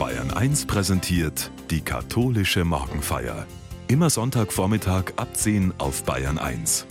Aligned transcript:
Bayern 0.00 0.30
1 0.30 0.64
präsentiert 0.64 1.50
die 1.70 1.82
katholische 1.82 2.64
Morgenfeier. 2.64 3.46
Immer 3.86 4.08
Sonntagvormittag 4.08 5.12
ab 5.16 5.36
10 5.36 5.74
auf 5.76 6.04
Bayern 6.04 6.38
1. 6.38 6.86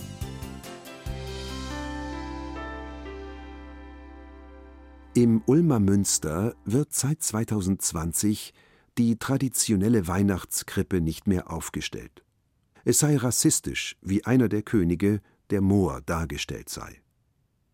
Im 5.14 5.42
Ulmer 5.46 5.80
Münster 5.80 6.54
wird 6.64 6.92
seit 6.92 7.20
2020 7.20 8.54
die 8.96 9.18
traditionelle 9.18 10.06
Weihnachtskrippe 10.06 11.00
nicht 11.00 11.26
mehr 11.26 11.50
aufgestellt. 11.50 12.22
Es 12.84 13.00
sei 13.00 13.16
rassistisch, 13.16 13.96
wie 14.02 14.24
einer 14.24 14.48
der 14.48 14.62
Könige, 14.62 15.20
der 15.50 15.62
Moor, 15.62 16.00
dargestellt 16.06 16.68
sei. 16.68 17.02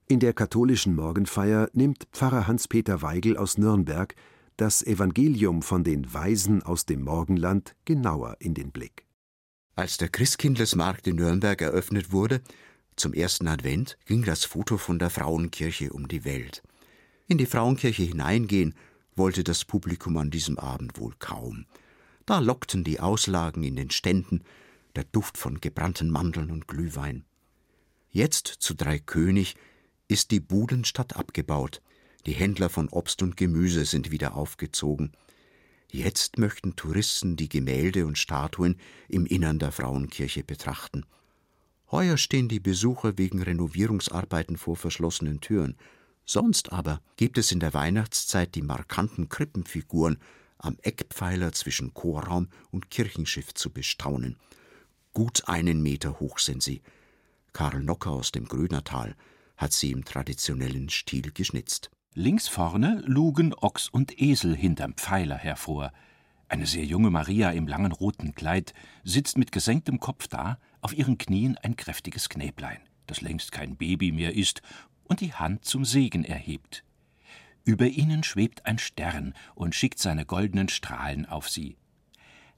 In 0.09 0.19
der 0.19 0.33
katholischen 0.33 0.97
Morgenfeier 0.97 1.69
nimmt 1.75 2.09
Pfarrer 2.13 2.47
Hans-Peter 2.47 3.03
Weigel 3.03 3.37
aus 3.37 3.59
Nürnberg 3.59 4.15
das 4.57 4.83
Evangelium 4.83 5.63
von 5.63 5.85
den 5.85 6.13
Weisen 6.13 6.63
aus 6.63 6.87
dem 6.87 7.03
Morgenland 7.03 7.75
genauer 7.85 8.37
in 8.41 8.55
den 8.55 8.71
Blick. 8.71 9.07
Als 9.75 9.99
der 9.99 10.09
Christkindlesmarkt 10.09 11.07
in 11.07 11.17
Nürnberg 11.17 11.61
eröffnet 11.61 12.11
wurde, 12.13 12.41
zum 12.97 13.13
ersten 13.13 13.47
Advent, 13.47 13.99
ging 14.07 14.25
das 14.25 14.47
Foto 14.47 14.79
von 14.79 14.99
der 14.99 15.11
Frauenkirche 15.11 15.93
um 15.93 16.09
die 16.09 16.25
Welt. 16.25 16.63
In 17.27 17.37
die 17.37 17.45
Frauenkirche 17.45 18.03
hineingehen 18.03 18.75
wollte 19.15 19.45
das 19.45 19.67
Publikum 19.67 20.17
an 20.17 20.31
diesem 20.31 20.59
Abend 20.59 20.99
wohl 20.99 21.15
kaum. 21.19 21.67
Da 22.25 22.39
lockten 22.39 22.85
die 22.85 23.01
Auslagen 23.01 23.63
in 23.63 23.77
den 23.77 23.91
Ständen, 23.91 24.43
der 24.95 25.05
Duft 25.05 25.37
von 25.37 25.61
gebrannten 25.61 26.11
Mandeln 26.11 26.51
und 26.51 26.67
Glühwein. 26.67 27.25
Jetzt 28.09 28.47
zu 28.47 28.75
Dreikönig 28.75 29.57
ist 30.09 30.31
die 30.31 30.41
Budenstadt 30.41 31.17
abgebaut, 31.17 31.83
die 32.27 32.35
Händler 32.35 32.69
von 32.69 32.89
Obst 32.89 33.23
und 33.23 33.37
Gemüse 33.37 33.85
sind 33.85 34.11
wieder 34.11 34.37
aufgezogen. 34.37 35.13
Jetzt 35.91 36.39
möchten 36.39 36.75
Touristen 36.75 37.37
die 37.37 37.49
Gemälde 37.49 38.05
und 38.05 38.19
Statuen 38.19 38.77
im 39.09 39.25
Innern 39.27 39.61
der 39.61 39.71
Frauenkirche 39.71 40.43
betrachten. 40.43 41.07
Heuer 41.93 42.17
stehen 42.17 42.49
die 42.49 42.59
Besucher 42.59 43.17
wegen 43.17 43.41
Renovierungsarbeiten 43.41 44.57
vor 44.57 44.75
verschlossenen 44.75 45.41
Türen. 45.41 45.77
Sonst 46.25 46.73
aber 46.73 47.01
gibt 47.17 47.39
es 47.39 47.53
in 47.53 47.61
der 47.61 47.73
Weihnachtszeit 47.73 48.57
die 48.57 48.63
markanten 48.63 49.29
Krippenfiguren 49.29 50.19
am 50.59 50.77
Eckpfeiler 50.83 51.53
zwischen 51.53 51.95
Chorraum 51.95 52.49
und 52.73 52.91
Kirchenschiff 52.91 53.55
zu 53.55 53.71
bestaunen. 53.71 54.37
Gut 55.13 55.47
einen 55.47 55.81
Meter 55.81 56.19
hoch 56.19 56.41
sind 56.41 56.63
sie. 56.63 56.83
Karl 57.53 57.85
Nocker 57.85 58.11
aus 58.11 58.33
dem 58.33 58.49
Grönertal 58.49 59.15
hat 59.57 59.73
sie 59.73 59.93
im 59.93 60.05
traditionellen 60.05 60.89
Stil 60.89 61.31
geschnitzt. 61.33 61.91
Links 62.19 62.49
vorne 62.49 63.03
lugen 63.05 63.53
Ochs 63.53 63.91
und 63.91 64.19
Esel 64.23 64.57
hinterm 64.57 64.95
Pfeiler 64.95 65.37
hervor. 65.37 65.93
Eine 66.49 66.65
sehr 66.65 66.87
junge 66.87 67.11
Maria 67.11 67.51
im 67.51 67.69
langen 67.69 67.93
roten 67.93 68.35
Kleid 68.35 68.73
sitzt 69.05 69.37
mit 69.37 69.53
gesenktem 69.53 70.01
Kopf 70.01 70.27
da, 70.27 70.57
auf 70.81 70.97
ihren 70.97 71.19
Knien 71.19 71.59
ein 71.59 71.77
kräftiges 71.77 72.31
Knäblein, 72.31 72.81
das 73.07 73.21
längst 73.21 73.53
kein 73.53 73.77
Baby 73.77 74.13
mehr 74.13 74.35
ist 74.35 74.63
und 75.05 75.21
die 75.21 75.35
Hand 75.35 75.67
zum 75.67 75.85
Segen 75.85 76.25
erhebt. 76.25 76.85
Über 77.67 77.87
ihnen 77.87 78.23
schwebt 78.23 78.65
ein 78.65 78.79
Stern 78.79 79.35
und 79.55 79.75
schickt 79.75 79.99
seine 79.99 80.25
goldenen 80.25 80.71
Strahlen 80.71 81.27
auf 81.27 81.51
sie. 81.51 81.77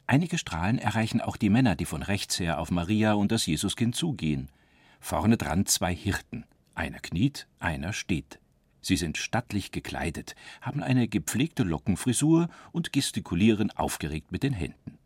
Einige 0.06 0.38
Strahlen 0.38 0.78
erreichen 0.78 1.20
auch 1.20 1.36
die 1.36 1.50
Männer, 1.50 1.74
die 1.74 1.84
von 1.84 2.04
rechts 2.04 2.38
her 2.38 2.60
auf 2.60 2.70
Maria 2.70 3.14
und 3.14 3.32
das 3.32 3.46
Jesuskind 3.46 3.96
zugehen. 3.96 4.52
Vorne 5.00 5.36
dran 5.36 5.66
zwei 5.66 5.92
Hirten. 5.92 6.44
Einer 6.76 7.00
kniet, 7.00 7.48
einer 7.58 7.92
steht. 7.92 8.38
Sie 8.80 8.96
sind 8.96 9.18
stattlich 9.18 9.72
gekleidet, 9.72 10.34
haben 10.60 10.82
eine 10.82 11.08
gepflegte 11.08 11.62
Lockenfrisur 11.62 12.48
und 12.72 12.92
gestikulieren 12.92 13.70
aufgeregt 13.70 14.32
mit 14.32 14.42
den 14.42 14.52
Händen. 14.52 14.98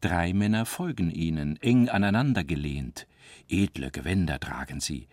Drei 0.00 0.32
Männer 0.32 0.66
folgen 0.66 1.10
ihnen, 1.10 1.56
eng 1.62 1.88
aneinander 1.88 2.44
gelehnt. 2.44 3.06
Edle 3.48 3.90
Gewänder 3.90 4.38
tragen 4.40 4.80
sie. 4.80 5.08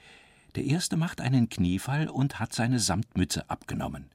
Der 0.56 0.66
erste 0.66 0.98
macht 0.98 1.22
einen 1.22 1.48
Kniefall 1.48 2.10
und 2.10 2.40
hat 2.40 2.54
seine 2.54 2.80
Samtmütze 2.80 3.50
abgenommen. 3.50 4.10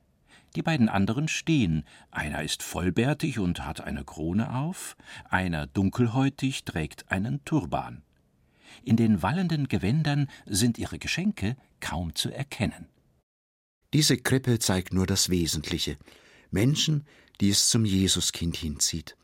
Die 0.54 0.62
beiden 0.62 0.88
anderen 0.88 1.28
stehen, 1.28 1.84
einer 2.10 2.42
ist 2.42 2.62
vollbärtig 2.62 3.38
und 3.38 3.64
hat 3.64 3.82
eine 3.82 4.04
Krone 4.04 4.54
auf, 4.54 4.96
einer 5.28 5.66
dunkelhäutig 5.66 6.64
trägt 6.64 7.10
einen 7.10 7.44
Turban. 7.44 8.02
In 8.82 8.96
den 8.96 9.22
wallenden 9.22 9.68
Gewändern 9.68 10.28
sind 10.46 10.78
ihre 10.78 10.98
Geschenke 10.98 11.56
kaum 11.80 12.14
zu 12.14 12.30
erkennen. 12.30 12.86
Diese 13.92 14.16
Krippe 14.16 14.58
zeigt 14.58 14.92
nur 14.92 15.06
das 15.06 15.30
Wesentliche. 15.30 15.96
Menschen, 16.50 17.04
die 17.40 17.50
es 17.50 17.68
zum 17.68 17.84
Jesuskind 17.84 18.56
hinzieht. 18.56 19.16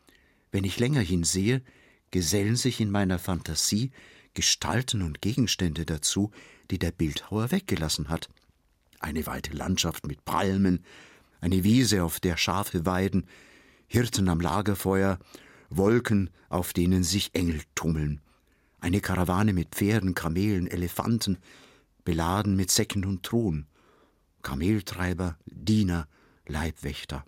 Wenn 0.51 0.65
ich 0.65 0.79
länger 0.79 1.01
hinsehe, 1.01 1.63
gesellen 2.11 2.57
sich 2.57 2.81
in 2.81 2.91
meiner 2.91 3.19
Fantasie 3.19 3.91
Gestalten 4.35 5.03
und 5.03 5.21
Gegenstände 5.21 5.85
dazu, 5.85 6.31
die 6.71 6.79
der 6.79 6.91
Bildhauer 6.91 7.51
weggelassen 7.51 8.09
hat. 8.09 8.29
Eine 8.99 9.27
weite 9.27 9.53
Landschaft 9.53 10.07
mit 10.07 10.25
Palmen, 10.25 10.85
eine 11.41 11.65
Wiese, 11.65 12.05
auf 12.05 12.21
der 12.21 12.37
Schafe 12.37 12.87
weiden, 12.87 13.27
Hirten 13.89 14.29
am 14.29 14.41
Lagerfeuer, 14.41 15.19
Wolken, 15.69 16.31
auf 16.49 16.73
denen 16.73 17.03
sich 17.03 17.35
Engel 17.35 17.61
tummeln, 17.75 18.21
eine 18.81 19.01
Karawane 19.01 19.53
mit 19.53 19.75
Pferden, 19.75 20.15
Kamelen, 20.15 20.67
Elefanten, 20.67 21.39
beladen 22.05 22.57
mit 22.57 22.71
Säcken 22.71 23.05
und 23.05 23.23
Thron, 23.23 23.67
Kameltreiber, 24.43 25.37
Diener, 25.47 26.09
Leibwächter. 26.47 27.25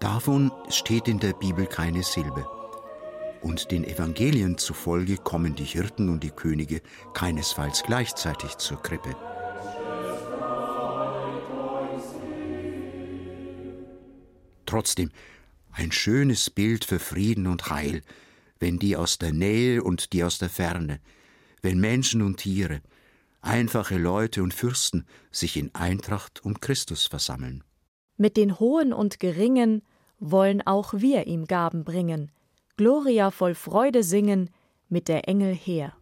Davon 0.00 0.50
steht 0.68 1.08
in 1.08 1.20
der 1.20 1.32
Bibel 1.32 1.66
keine 1.66 2.02
Silbe. 2.02 2.46
Und 3.40 3.70
den 3.70 3.84
Evangelien 3.84 4.56
zufolge 4.56 5.16
kommen 5.16 5.54
die 5.54 5.64
Hirten 5.64 6.08
und 6.08 6.22
die 6.22 6.30
Könige 6.30 6.80
keinesfalls 7.12 7.82
gleichzeitig 7.82 8.56
zur 8.56 8.80
Krippe. 8.82 9.16
Trotzdem 14.72 15.10
ein 15.72 15.92
schönes 15.92 16.48
Bild 16.48 16.86
für 16.86 16.98
Frieden 16.98 17.46
und 17.46 17.68
Heil, 17.68 18.00
wenn 18.58 18.78
die 18.78 18.96
aus 18.96 19.18
der 19.18 19.30
Nähe 19.30 19.82
und 19.82 20.14
die 20.14 20.24
aus 20.24 20.38
der 20.38 20.48
Ferne, 20.48 20.98
wenn 21.60 21.78
Menschen 21.78 22.22
und 22.22 22.38
Tiere, 22.38 22.80
einfache 23.42 23.98
Leute 23.98 24.42
und 24.42 24.54
Fürsten 24.54 25.04
sich 25.30 25.58
in 25.58 25.74
Eintracht 25.74 26.42
um 26.42 26.58
Christus 26.58 27.06
versammeln. 27.06 27.62
Mit 28.16 28.38
den 28.38 28.58
Hohen 28.58 28.94
und 28.94 29.20
Geringen 29.20 29.82
wollen 30.18 30.62
auch 30.66 30.94
wir 30.94 31.26
ihm 31.26 31.44
Gaben 31.44 31.84
bringen, 31.84 32.32
Gloria 32.78 33.30
voll 33.30 33.54
Freude 33.54 34.02
singen, 34.02 34.48
mit 34.88 35.06
der 35.06 35.28
Engel 35.28 35.54
her. 35.54 35.92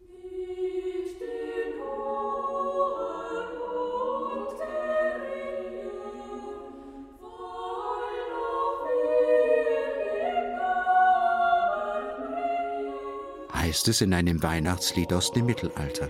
Heißt 13.61 13.89
es 13.89 14.01
in 14.01 14.11
einem 14.15 14.41
Weihnachtslied 14.41 15.13
aus 15.13 15.33
dem 15.33 15.45
Mittelalter. 15.45 16.09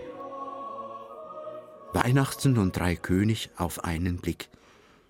Weihnachten 1.92 2.58
und 2.58 2.78
drei 2.78 2.96
König 2.96 3.50
auf 3.58 3.84
einen 3.84 4.20
Blick. 4.20 4.48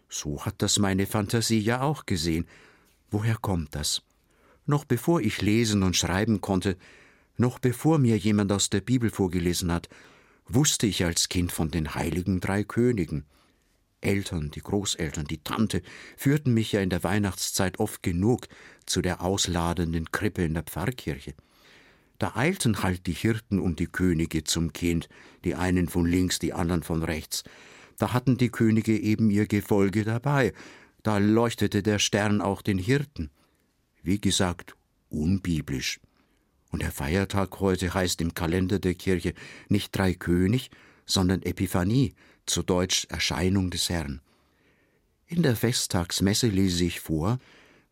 So 0.09 0.43
hat 0.43 0.55
das 0.57 0.79
meine 0.79 1.05
Fantasie 1.05 1.59
ja 1.59 1.81
auch 1.81 2.07
gesehen. 2.07 2.47
Woher 3.11 3.35
kommt 3.35 3.75
das? 3.75 4.01
Noch 4.65 4.85
bevor 4.85 5.21
ich 5.21 5.43
lesen 5.43 5.83
und 5.83 5.95
schreiben 5.95 6.41
konnte, 6.41 6.77
noch 7.37 7.59
bevor 7.59 7.99
mir 7.99 8.17
jemand 8.17 8.51
aus 8.51 8.71
der 8.71 8.81
Bibel 8.81 9.11
vorgelesen 9.11 9.71
hat, 9.71 9.87
wusste 10.47 10.87
ich 10.87 11.05
als 11.05 11.29
Kind 11.29 11.51
von 11.51 11.69
den 11.69 11.93
heiligen 11.93 12.39
drei 12.39 12.63
Königen. 12.63 13.25
Eltern, 14.01 14.49
die 14.49 14.61
Großeltern, 14.61 15.25
die 15.25 15.43
Tante 15.43 15.83
führten 16.17 16.55
mich 16.55 16.71
ja 16.71 16.81
in 16.81 16.89
der 16.89 17.03
Weihnachtszeit 17.03 17.79
oft 17.79 18.01
genug 18.01 18.47
zu 18.87 19.03
der 19.03 19.21
ausladenden 19.21 20.11
Krippe 20.11 20.43
in 20.43 20.55
der 20.55 20.63
Pfarrkirche. 20.63 21.35
Da 22.21 22.33
eilten 22.35 22.83
halt 22.83 23.07
die 23.07 23.13
Hirten 23.13 23.59
und 23.59 23.79
die 23.79 23.87
Könige 23.87 24.43
zum 24.43 24.73
Kind, 24.73 25.09
die 25.43 25.55
einen 25.55 25.89
von 25.89 26.05
links, 26.05 26.37
die 26.37 26.53
anderen 26.53 26.83
von 26.83 27.01
rechts. 27.01 27.43
Da 27.97 28.13
hatten 28.13 28.37
die 28.37 28.49
Könige 28.49 28.95
eben 28.95 29.31
ihr 29.31 29.47
Gefolge 29.47 30.03
dabei, 30.03 30.53
da 31.01 31.17
leuchtete 31.17 31.81
der 31.81 31.97
Stern 31.97 32.39
auch 32.39 32.61
den 32.61 32.77
Hirten. 32.77 33.31
Wie 34.03 34.21
gesagt, 34.21 34.75
unbiblisch. 35.09 35.99
Und 36.69 36.83
der 36.83 36.91
Feiertag 36.91 37.59
heute 37.59 37.91
heißt 37.91 38.21
im 38.21 38.35
Kalender 38.35 38.77
der 38.77 38.93
Kirche 38.93 39.33
nicht 39.67 39.97
Dreikönig, 39.97 40.69
sondern 41.07 41.41
Epiphanie, 41.41 42.13
zu 42.45 42.61
Deutsch 42.61 43.07
Erscheinung 43.09 43.71
des 43.71 43.89
Herrn. 43.89 44.21
In 45.25 45.41
der 45.41 45.55
Festtagsmesse 45.55 46.49
lese 46.49 46.83
ich 46.83 46.99
vor, 46.99 47.39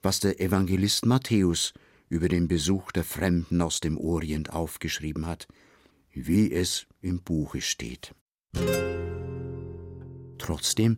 was 0.03 0.19
der 0.19 0.39
Evangelist 0.39 1.07
Matthäus 1.07 1.73
über 2.09 2.27
den 2.27 2.47
Besuch 2.47 2.91
der 2.91 3.03
Fremden 3.03 3.61
aus 3.61 3.79
dem 3.79 3.97
Orient 3.97 4.51
aufgeschrieben 4.51 5.25
hat, 5.25 5.47
wie 6.11 6.51
es 6.51 6.87
im 7.01 7.21
Buche 7.21 7.61
steht. 7.61 8.13
Trotzdem 10.37 10.97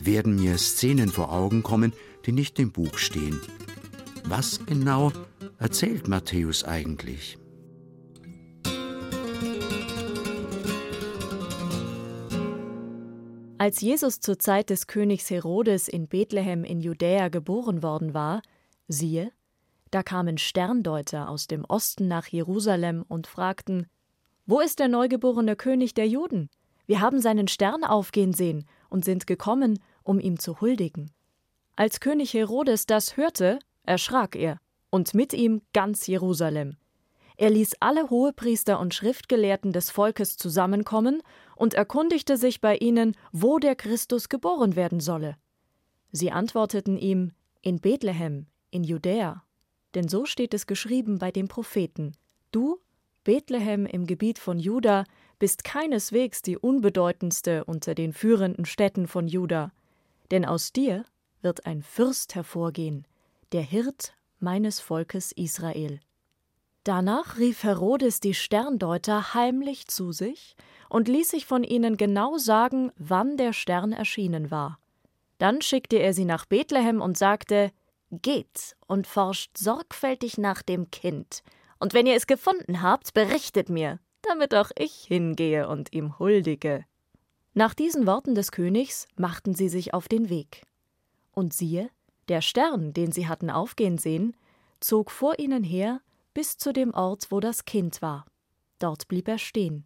werden 0.00 0.36
mir 0.36 0.58
Szenen 0.58 1.08
vor 1.08 1.32
Augen 1.32 1.62
kommen, 1.62 1.92
die 2.26 2.32
nicht 2.32 2.58
im 2.58 2.72
Buch 2.72 2.98
stehen. 2.98 3.40
Was 4.24 4.64
genau 4.66 5.12
erzählt 5.58 6.08
Matthäus 6.08 6.64
eigentlich? 6.64 7.38
Als 13.58 13.82
Jesus 13.82 14.20
zur 14.20 14.38
Zeit 14.38 14.70
des 14.70 14.86
Königs 14.86 15.28
Herodes 15.28 15.86
in 15.86 16.08
Bethlehem 16.08 16.64
in 16.64 16.80
Judäa 16.80 17.28
geboren 17.28 17.82
worden 17.82 18.14
war, 18.14 18.40
siehe, 18.88 19.32
da 19.90 20.02
kamen 20.02 20.38
Sterndeuter 20.38 21.28
aus 21.28 21.46
dem 21.46 21.64
Osten 21.64 22.08
nach 22.08 22.26
Jerusalem 22.26 23.04
und 23.08 23.26
fragten: 23.26 23.86
Wo 24.46 24.60
ist 24.60 24.78
der 24.78 24.88
neugeborene 24.88 25.56
König 25.56 25.94
der 25.94 26.08
Juden? 26.08 26.48
Wir 26.86 27.00
haben 27.00 27.20
seinen 27.20 27.48
Stern 27.48 27.84
aufgehen 27.84 28.32
sehen 28.32 28.66
und 28.88 29.04
sind 29.04 29.26
gekommen, 29.26 29.78
um 30.02 30.18
ihm 30.18 30.38
zu 30.38 30.60
huldigen. 30.60 31.10
Als 31.76 32.00
König 32.00 32.34
Herodes 32.34 32.86
das 32.86 33.16
hörte, 33.16 33.58
erschrak 33.84 34.36
er, 34.36 34.58
und 34.90 35.14
mit 35.14 35.32
ihm 35.32 35.62
ganz 35.72 36.06
Jerusalem. 36.06 36.76
Er 37.36 37.50
ließ 37.50 37.76
alle 37.80 38.10
Hohepriester 38.10 38.78
und 38.78 38.92
Schriftgelehrten 38.92 39.72
des 39.72 39.90
Volkes 39.90 40.36
zusammenkommen 40.36 41.22
und 41.56 41.72
erkundigte 41.72 42.36
sich 42.36 42.60
bei 42.60 42.76
ihnen, 42.76 43.16
wo 43.32 43.58
der 43.58 43.76
Christus 43.76 44.28
geboren 44.28 44.76
werden 44.76 45.00
solle. 45.00 45.36
Sie 46.12 46.30
antworteten 46.30 46.98
ihm 46.98 47.32
in 47.62 47.80
Bethlehem, 47.80 48.46
in 48.70 48.84
Judäa. 48.84 49.42
Denn 49.94 50.08
so 50.08 50.24
steht 50.24 50.54
es 50.54 50.66
geschrieben 50.66 51.18
bei 51.18 51.30
dem 51.30 51.48
Propheten: 51.48 52.12
Du, 52.52 52.78
Bethlehem 53.24 53.86
im 53.86 54.06
Gebiet 54.06 54.38
von 54.38 54.58
Juda, 54.58 55.04
bist 55.38 55.64
keineswegs 55.64 56.42
die 56.42 56.58
unbedeutendste 56.58 57.64
unter 57.64 57.94
den 57.94 58.12
führenden 58.12 58.66
Städten 58.66 59.08
von 59.08 59.26
Juda, 59.26 59.72
denn 60.30 60.44
aus 60.44 60.72
dir 60.72 61.04
wird 61.42 61.66
ein 61.66 61.82
Fürst 61.82 62.34
hervorgehen, 62.34 63.06
der 63.52 63.62
Hirt 63.62 64.14
meines 64.38 64.80
Volkes 64.80 65.32
Israel. 65.32 66.00
Danach 66.84 67.38
rief 67.38 67.62
Herodes 67.62 68.20
die 68.20 68.34
Sterndeuter 68.34 69.34
heimlich 69.34 69.86
zu 69.86 70.12
sich 70.12 70.56
und 70.88 71.08
ließ 71.08 71.30
sich 71.30 71.44
von 71.44 71.62
ihnen 71.62 71.96
genau 71.96 72.38
sagen, 72.38 72.90
wann 72.96 73.36
der 73.36 73.52
Stern 73.52 73.92
erschienen 73.92 74.50
war. 74.50 74.78
Dann 75.38 75.60
schickte 75.60 75.96
er 75.96 76.14
sie 76.14 76.24
nach 76.24 76.46
Bethlehem 76.46 77.00
und 77.00 77.18
sagte: 77.18 77.70
Geht 78.10 78.76
und 78.86 79.06
forscht 79.06 79.56
sorgfältig 79.56 80.36
nach 80.36 80.62
dem 80.62 80.90
Kind, 80.90 81.42
und 81.78 81.94
wenn 81.94 82.06
ihr 82.06 82.16
es 82.16 82.26
gefunden 82.26 82.82
habt, 82.82 83.14
berichtet 83.14 83.68
mir, 83.68 84.00
damit 84.22 84.54
auch 84.54 84.70
ich 84.76 85.04
hingehe 85.04 85.68
und 85.68 85.92
ihm 85.92 86.18
huldige. 86.18 86.84
Nach 87.54 87.74
diesen 87.74 88.06
Worten 88.06 88.34
des 88.34 88.52
Königs 88.52 89.08
machten 89.16 89.54
sie 89.54 89.68
sich 89.68 89.94
auf 89.94 90.08
den 90.08 90.28
Weg. 90.28 90.62
Und 91.32 91.54
siehe, 91.54 91.90
der 92.28 92.42
Stern, 92.42 92.92
den 92.92 93.12
sie 93.12 93.28
hatten 93.28 93.50
aufgehen 93.50 93.98
sehen, 93.98 94.36
zog 94.80 95.10
vor 95.10 95.38
ihnen 95.38 95.64
her 95.64 96.00
bis 96.34 96.58
zu 96.58 96.72
dem 96.72 96.94
Ort, 96.94 97.26
wo 97.30 97.40
das 97.40 97.64
Kind 97.64 98.02
war. 98.02 98.24
Dort 98.78 99.08
blieb 99.08 99.28
er 99.28 99.38
stehen. 99.38 99.84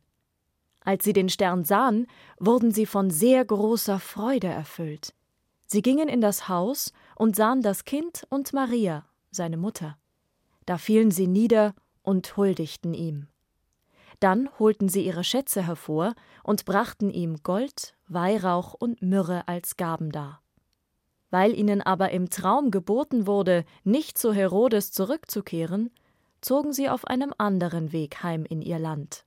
Als 0.80 1.04
sie 1.04 1.14
den 1.14 1.28
Stern 1.28 1.64
sahen, 1.64 2.06
wurden 2.38 2.70
sie 2.70 2.86
von 2.86 3.10
sehr 3.10 3.44
großer 3.44 3.98
Freude 3.98 4.48
erfüllt. 4.48 5.14
Sie 5.66 5.80
gingen 5.80 6.08
in 6.08 6.20
das 6.20 6.48
Haus 6.48 6.92
und 7.16 7.36
sahen 7.36 7.62
das 7.62 7.84
Kind 7.84 8.26
und 8.30 8.52
Maria, 8.52 9.04
seine 9.30 9.56
Mutter. 9.56 9.96
Da 10.66 10.78
fielen 10.78 11.10
sie 11.10 11.26
nieder 11.26 11.74
und 12.02 12.36
huldigten 12.36 12.94
ihm. 12.94 13.28
Dann 14.20 14.48
holten 14.58 14.88
sie 14.88 15.04
ihre 15.04 15.24
Schätze 15.24 15.66
hervor 15.66 16.14
und 16.42 16.64
brachten 16.64 17.10
ihm 17.10 17.42
Gold, 17.42 17.94
Weihrauch 18.08 18.74
und 18.74 19.02
Myrrhe 19.02 19.46
als 19.48 19.76
Gaben 19.76 20.12
dar. 20.12 20.40
Weil 21.30 21.52
ihnen 21.58 21.82
aber 21.82 22.10
im 22.10 22.30
Traum 22.30 22.70
geboten 22.70 23.26
wurde, 23.26 23.64
nicht 23.82 24.16
zu 24.16 24.32
Herodes 24.32 24.92
zurückzukehren, 24.92 25.90
zogen 26.40 26.72
sie 26.72 26.88
auf 26.88 27.06
einem 27.06 27.32
anderen 27.38 27.92
Weg 27.92 28.22
heim 28.22 28.44
in 28.44 28.62
ihr 28.62 28.78
Land. 28.78 29.23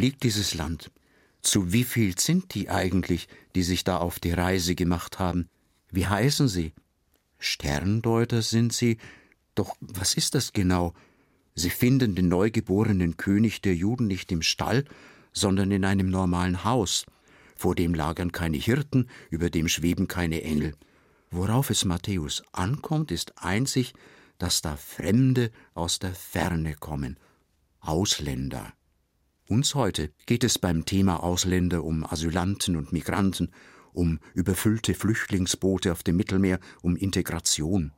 Liegt 0.00 0.22
dieses 0.22 0.54
Land? 0.54 0.90
Zu 1.42 1.72
wie 1.72 1.84
viel 1.84 2.18
sind 2.18 2.54
die 2.54 2.68
eigentlich, 2.68 3.28
die 3.54 3.62
sich 3.62 3.84
da 3.84 3.98
auf 3.98 4.18
die 4.18 4.32
Reise 4.32 4.74
gemacht 4.74 5.18
haben? 5.18 5.48
Wie 5.90 6.06
heißen 6.06 6.48
sie? 6.48 6.72
Sterndeuter 7.38 8.42
sind 8.42 8.72
sie, 8.72 8.98
doch 9.54 9.76
was 9.80 10.14
ist 10.14 10.34
das 10.34 10.52
genau? 10.52 10.94
Sie 11.54 11.70
finden 11.70 12.14
den 12.14 12.28
neugeborenen 12.28 13.16
König 13.16 13.60
der 13.62 13.74
Juden 13.74 14.06
nicht 14.06 14.32
im 14.32 14.42
Stall, 14.42 14.84
sondern 15.32 15.70
in 15.70 15.84
einem 15.84 16.08
normalen 16.10 16.64
Haus. 16.64 17.06
Vor 17.56 17.74
dem 17.74 17.94
lagern 17.94 18.32
keine 18.32 18.56
Hirten, 18.56 19.08
über 19.30 19.50
dem 19.50 19.68
schweben 19.68 20.08
keine 20.08 20.42
Engel. 20.42 20.74
Worauf 21.30 21.70
es 21.70 21.84
Matthäus 21.84 22.42
ankommt, 22.52 23.10
ist 23.10 23.36
einzig, 23.36 23.92
dass 24.38 24.62
da 24.62 24.76
Fremde 24.76 25.50
aus 25.74 25.98
der 25.98 26.14
Ferne 26.14 26.74
kommen, 26.74 27.18
Ausländer. 27.80 28.72
Uns 29.50 29.74
heute 29.74 30.12
geht 30.26 30.44
es 30.44 30.60
beim 30.60 30.84
Thema 30.84 31.24
Ausländer 31.24 31.82
um 31.82 32.06
Asylanten 32.06 32.76
und 32.76 32.92
Migranten, 32.92 33.50
um 33.92 34.20
überfüllte 34.32 34.94
Flüchtlingsboote 34.94 35.90
auf 35.90 36.04
dem 36.04 36.14
Mittelmeer, 36.14 36.60
um 36.82 36.94
Integration. 36.94 37.90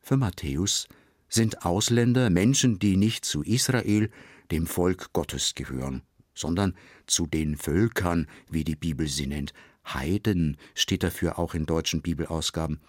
Für 0.00 0.16
Matthäus 0.16 0.88
sind 1.28 1.64
Ausländer 1.64 2.30
Menschen, 2.30 2.80
die 2.80 2.96
nicht 2.96 3.24
zu 3.24 3.44
Israel, 3.44 4.10
dem 4.50 4.66
Volk 4.66 5.12
Gottes 5.12 5.54
gehören, 5.54 6.02
sondern 6.34 6.74
zu 7.06 7.28
den 7.28 7.56
Völkern, 7.56 8.26
wie 8.50 8.64
die 8.64 8.74
Bibel 8.74 9.06
sie 9.06 9.28
nennt. 9.28 9.52
Heiden 9.86 10.56
steht 10.74 11.04
dafür 11.04 11.38
auch 11.38 11.54
in 11.54 11.64
deutschen 11.64 12.02
Bibelausgaben. 12.02 12.80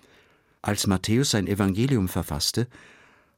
Als 0.63 0.87
Matthäus 0.87 1.29
sein 1.29 1.45
Evangelium 1.45 2.07
verfasste, 2.07 2.67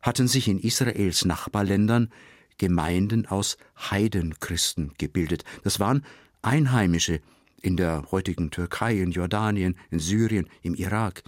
hatten 0.02 0.30
sich 0.30 0.48
in 0.48 0.60
Israels 0.60 1.26
Nachbarländern 1.26 2.10
Gemeinden 2.58 3.26
aus 3.26 3.58
Heidenchristen 3.78 4.94
gebildet. 4.98 5.44
Das 5.64 5.80
waren 5.80 6.06
Einheimische 6.42 7.22
in 7.62 7.78
der 7.78 8.12
heutigen 8.12 8.52
Türkei, 8.52 9.00
in 9.02 9.12
Jordanien, 9.12 9.76
in 9.90 10.00
Syrien, 10.00 10.48
im 10.62 10.76
Irak. 10.76 11.24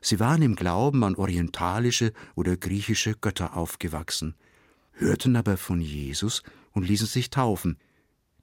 Sie 0.00 0.20
waren 0.20 0.42
im 0.42 0.56
Glauben 0.56 1.04
an 1.04 1.16
orientalische 1.16 2.12
oder 2.34 2.56
griechische 2.56 3.14
Götter 3.14 3.56
aufgewachsen, 3.56 4.34
hörten 4.92 5.36
aber 5.36 5.56
von 5.56 5.80
Jesus 5.80 6.42
und 6.72 6.86
ließen 6.86 7.06
sich 7.06 7.30
taufen. 7.30 7.78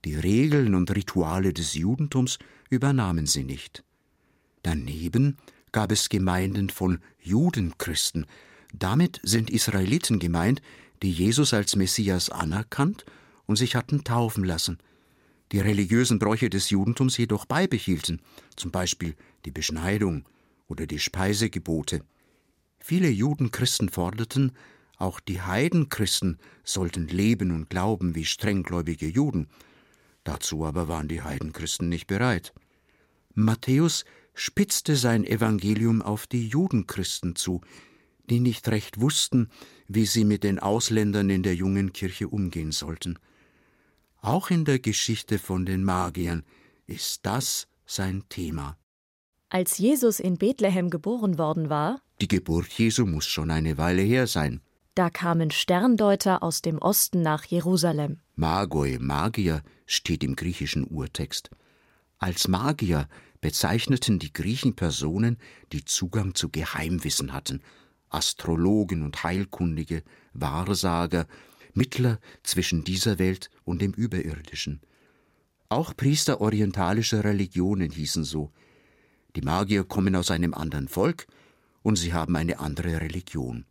Die 0.05 0.15
Regeln 0.15 0.75
und 0.75 0.95
Rituale 0.95 1.53
des 1.53 1.73
Judentums 1.73 2.39
übernahmen 2.69 3.25
sie 3.25 3.43
nicht. 3.43 3.83
Daneben 4.63 5.37
gab 5.71 5.91
es 5.91 6.09
Gemeinden 6.09 6.69
von 6.69 6.99
Judenchristen. 7.19 8.25
Damit 8.73 9.19
sind 9.23 9.49
Israeliten 9.49 10.19
gemeint, 10.19 10.61
die 11.01 11.11
Jesus 11.11 11.53
als 11.53 11.75
Messias 11.75 12.29
anerkannt 12.29 13.05
und 13.45 13.55
sich 13.55 13.75
hatten 13.75 14.03
taufen 14.03 14.43
lassen, 14.43 14.77
die 15.51 15.59
religiösen 15.59 16.19
Bräuche 16.19 16.49
des 16.49 16.69
Judentums 16.69 17.17
jedoch 17.17 17.45
beibehielten, 17.45 18.21
zum 18.55 18.71
Beispiel 18.71 19.15
die 19.45 19.51
Beschneidung 19.51 20.25
oder 20.67 20.85
die 20.85 20.99
Speisegebote. 20.99 22.01
Viele 22.79 23.09
Judenchristen 23.09 23.89
forderten, 23.89 24.51
auch 24.97 25.19
die 25.19 25.41
Heidenchristen 25.41 26.37
sollten 26.63 27.07
leben 27.07 27.51
und 27.51 27.69
glauben 27.69 28.15
wie 28.15 28.25
strenggläubige 28.25 29.07
Juden. 29.07 29.47
Dazu 30.23 30.65
aber 30.65 30.87
waren 30.87 31.07
die 31.07 31.21
Heidenchristen 31.21 31.89
nicht 31.89 32.07
bereit. 32.07 32.53
Matthäus 33.33 34.05
spitzte 34.33 34.95
sein 34.95 35.23
Evangelium 35.23 36.01
auf 36.01 36.27
die 36.27 36.47
Judenchristen 36.47 37.35
zu, 37.35 37.61
die 38.29 38.39
nicht 38.39 38.67
recht 38.67 38.99
wussten, 38.99 39.49
wie 39.89 40.05
sie 40.05 40.23
mit 40.23 40.43
den 40.43 40.59
Ausländern 40.59 41.29
in 41.29 41.43
der 41.43 41.55
jungen 41.55 41.91
Kirche 41.91 42.29
umgehen 42.29 42.71
sollten. 42.71 43.17
Auch 44.21 44.51
in 44.51 44.63
der 44.63 44.79
Geschichte 44.79 45.39
von 45.39 45.65
den 45.65 45.83
Magiern 45.83 46.43
ist 46.85 47.25
das 47.25 47.67
sein 47.85 48.23
Thema. 48.29 48.77
Als 49.49 49.79
Jesus 49.79 50.19
in 50.19 50.37
Bethlehem 50.37 50.91
geboren 50.91 51.39
worden 51.39 51.69
war, 51.69 52.01
die 52.21 52.27
Geburt 52.27 52.67
Jesu 52.67 53.05
muss 53.05 53.25
schon 53.25 53.49
eine 53.49 53.77
Weile 53.77 54.03
her 54.03 54.27
sein. 54.27 54.61
Da 54.93 55.09
kamen 55.09 55.49
Sterndeuter 55.49 56.43
aus 56.43 56.61
dem 56.61 56.77
Osten 56.77 57.21
nach 57.21 57.45
Jerusalem. 57.45 58.19
Magoi, 58.35 58.99
Magier, 58.99 59.63
steht 59.85 60.23
im 60.23 60.35
griechischen 60.35 60.83
Urtext. 60.83 61.49
Als 62.19 62.47
Magier 62.47 63.07
bezeichneten 63.41 64.19
die 64.19 64.33
Griechen 64.33 64.75
Personen, 64.75 65.37
die 65.71 65.85
Zugang 65.85 66.35
zu 66.35 66.49
Geheimwissen 66.49 67.33
hatten, 67.33 67.61
Astrologen 68.09 69.03
und 69.03 69.23
Heilkundige, 69.23 70.03
Wahrsager, 70.33 71.27
Mittler 71.73 72.19
zwischen 72.43 72.83
dieser 72.83 73.19
Welt 73.19 73.49
und 73.63 73.81
dem 73.81 73.93
Überirdischen. 73.93 74.81
Auch 75.69 75.95
Priester 75.95 76.41
orientalischer 76.41 77.23
Religionen 77.23 77.91
hießen 77.91 78.23
so. 78.23 78.51
Die 79.35 79.41
Magier 79.41 79.83
kommen 79.83 80.15
aus 80.15 80.31
einem 80.31 80.53
anderen 80.53 80.87
Volk 80.87 81.27
und 81.83 81.95
sie 81.95 82.13
haben 82.13 82.35
eine 82.35 82.59
andere 82.59 83.01
Religion. 83.01 83.65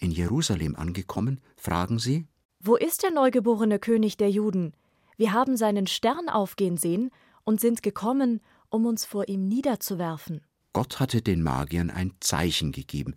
In 0.00 0.10
Jerusalem 0.10 0.74
angekommen, 0.74 1.40
fragen 1.56 2.00
sie: 2.00 2.26
Wo 2.58 2.74
ist 2.74 3.04
der 3.04 3.12
neugeborene 3.12 3.78
König 3.78 4.16
der 4.16 4.30
Juden? 4.30 4.72
Wir 5.16 5.32
haben 5.32 5.56
seinen 5.56 5.86
Stern 5.86 6.28
aufgehen 6.28 6.76
sehen 6.76 7.10
und 7.44 7.60
sind 7.60 7.84
gekommen, 7.84 8.40
um 8.68 8.86
uns 8.86 9.04
vor 9.04 9.28
ihm 9.28 9.46
niederzuwerfen. 9.46 10.40
Gott 10.72 10.98
hatte 10.98 11.22
den 11.22 11.42
Magiern 11.42 11.90
ein 11.90 12.14
Zeichen 12.18 12.72
gegeben, 12.72 13.14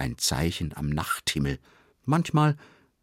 ein 0.00 0.18
Zeichen 0.18 0.76
am 0.76 0.88
Nachthimmel. 0.88 1.58
Manchmal 2.04 2.56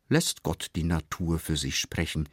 lässt 0.09 0.43
Gott 0.43 0.71
die 0.75 0.83
Natur 0.83 1.39
für 1.39 1.57
sich 1.57 1.79
sprechen. 1.79 2.27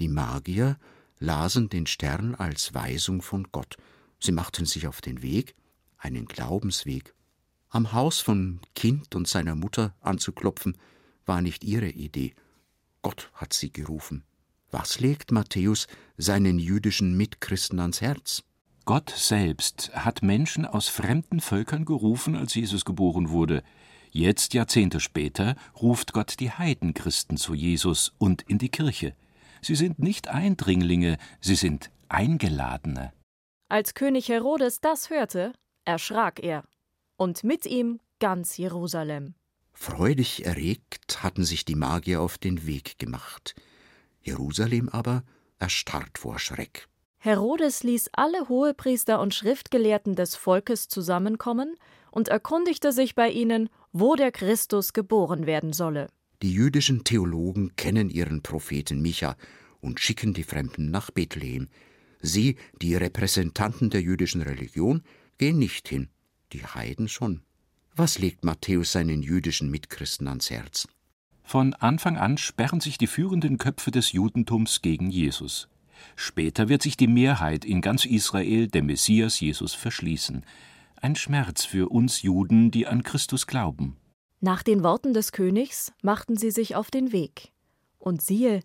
Die 0.00 0.08
Magier 0.08 0.78
lasen 1.18 1.68
den 1.68 1.86
Stern 1.86 2.34
als 2.34 2.74
Weisung 2.74 3.22
von 3.22 3.48
Gott. 3.52 3.76
Sie 4.20 4.32
machten 4.32 4.66
sich 4.66 4.86
auf 4.86 5.00
den 5.00 5.22
Weg, 5.22 5.54
einen 5.98 6.26
Glaubensweg. 6.26 7.14
Am 7.68 7.92
Haus 7.92 8.20
von 8.20 8.60
Kind 8.74 9.14
und 9.14 9.26
seiner 9.26 9.54
Mutter 9.54 9.94
anzuklopfen, 10.00 10.76
war 11.24 11.42
nicht 11.42 11.64
ihre 11.64 11.88
Idee. 11.88 12.34
Gott 13.02 13.30
hat 13.34 13.52
sie 13.52 13.72
gerufen. 13.72 14.24
Was 14.70 15.00
legt 15.00 15.32
Matthäus 15.32 15.86
seinen 16.16 16.58
jüdischen 16.58 17.16
Mitchristen 17.16 17.80
ans 17.80 18.00
Herz? 18.00 18.42
Gott 18.84 19.10
selbst 19.10 19.90
hat 19.94 20.22
Menschen 20.22 20.64
aus 20.64 20.88
fremden 20.88 21.40
Völkern 21.40 21.84
gerufen, 21.84 22.36
als 22.36 22.54
Jesus 22.54 22.84
geboren 22.84 23.30
wurde. 23.30 23.64
Jetzt, 24.16 24.54
Jahrzehnte 24.54 24.98
später, 24.98 25.56
ruft 25.78 26.14
Gott 26.14 26.40
die 26.40 26.50
Heidenchristen 26.50 27.36
zu 27.36 27.52
Jesus 27.52 28.14
und 28.16 28.40
in 28.48 28.56
die 28.56 28.70
Kirche. 28.70 29.14
Sie 29.60 29.74
sind 29.74 29.98
nicht 29.98 30.28
Eindringlinge, 30.28 31.18
sie 31.42 31.54
sind 31.54 31.90
Eingeladene. 32.08 33.12
Als 33.68 33.92
König 33.92 34.30
Herodes 34.30 34.80
das 34.80 35.10
hörte, 35.10 35.52
erschrak 35.84 36.42
er, 36.42 36.64
und 37.18 37.44
mit 37.44 37.66
ihm 37.66 38.00
ganz 38.18 38.56
Jerusalem. 38.56 39.34
Freudig 39.74 40.46
erregt 40.46 41.22
hatten 41.22 41.44
sich 41.44 41.66
die 41.66 41.74
Magier 41.74 42.22
auf 42.22 42.38
den 42.38 42.66
Weg 42.66 42.98
gemacht. 42.98 43.54
Jerusalem 44.22 44.88
aber 44.88 45.24
erstarrt 45.58 46.16
vor 46.16 46.38
Schreck. 46.38 46.88
Herodes 47.18 47.82
ließ 47.82 48.08
alle 48.12 48.48
Hohepriester 48.48 49.20
und 49.20 49.34
Schriftgelehrten 49.34 50.14
des 50.14 50.36
Volkes 50.36 50.88
zusammenkommen 50.88 51.76
und 52.16 52.28
erkundigte 52.28 52.92
sich 52.92 53.14
bei 53.14 53.28
ihnen, 53.28 53.68
wo 53.92 54.14
der 54.16 54.32
Christus 54.32 54.94
geboren 54.94 55.44
werden 55.44 55.74
solle. 55.74 56.06
Die 56.40 56.50
jüdischen 56.50 57.04
Theologen 57.04 57.76
kennen 57.76 58.08
ihren 58.08 58.42
Propheten 58.42 59.02
Micha 59.02 59.36
und 59.82 60.00
schicken 60.00 60.32
die 60.32 60.42
Fremden 60.42 60.90
nach 60.90 61.10
Bethlehem. 61.10 61.68
Sie, 62.22 62.56
die 62.80 62.94
Repräsentanten 62.94 63.90
der 63.90 64.00
jüdischen 64.00 64.40
Religion, 64.40 65.02
gehen 65.36 65.58
nicht 65.58 65.88
hin, 65.88 66.08
die 66.54 66.64
Heiden 66.64 67.10
schon. 67.10 67.42
Was 67.94 68.18
legt 68.18 68.46
Matthäus 68.46 68.92
seinen 68.92 69.22
jüdischen 69.22 69.70
Mitchristen 69.70 70.26
ans 70.26 70.48
Herz? 70.48 70.88
Von 71.42 71.74
Anfang 71.74 72.16
an 72.16 72.38
sperren 72.38 72.80
sich 72.80 72.96
die 72.96 73.08
führenden 73.08 73.58
Köpfe 73.58 73.90
des 73.90 74.12
Judentums 74.12 74.80
gegen 74.80 75.10
Jesus. 75.10 75.68
Später 76.14 76.70
wird 76.70 76.82
sich 76.82 76.96
die 76.96 77.08
Mehrheit 77.08 77.66
in 77.66 77.82
ganz 77.82 78.06
Israel 78.06 78.68
dem 78.68 78.86
Messias 78.86 79.38
Jesus 79.38 79.74
verschließen. 79.74 80.46
Ein 81.06 81.14
Schmerz 81.14 81.64
für 81.64 81.88
uns 81.92 82.22
Juden, 82.22 82.72
die 82.72 82.88
an 82.88 83.04
Christus 83.04 83.46
glauben. 83.46 83.96
Nach 84.40 84.64
den 84.64 84.82
Worten 84.82 85.14
des 85.14 85.30
Königs 85.30 85.92
machten 86.02 86.36
sie 86.36 86.50
sich 86.50 86.74
auf 86.74 86.90
den 86.90 87.12
Weg. 87.12 87.52
Und 88.00 88.22
siehe, 88.22 88.58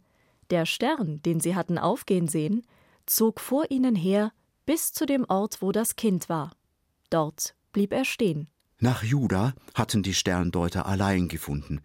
der 0.50 0.66
Stern, 0.66 1.22
den 1.22 1.40
sie 1.40 1.54
hatten 1.54 1.78
aufgehen 1.78 2.28
sehen, 2.28 2.66
zog 3.06 3.40
vor 3.40 3.70
ihnen 3.70 3.94
her 3.94 4.32
bis 4.66 4.92
zu 4.92 5.06
dem 5.06 5.24
Ort, 5.26 5.62
wo 5.62 5.72
das 5.72 5.96
Kind 5.96 6.30
war. 6.30 6.54
Dort 7.12 7.54
blieb 7.74 7.94
er 7.94 8.06
stehen. 8.06 8.48
Nach 8.80 9.04
Juda 9.04 9.54
hatten 9.76 10.02
die 10.02 10.16
Sterndeuter 10.16 10.88
allein 10.88 11.28
gefunden. 11.28 11.80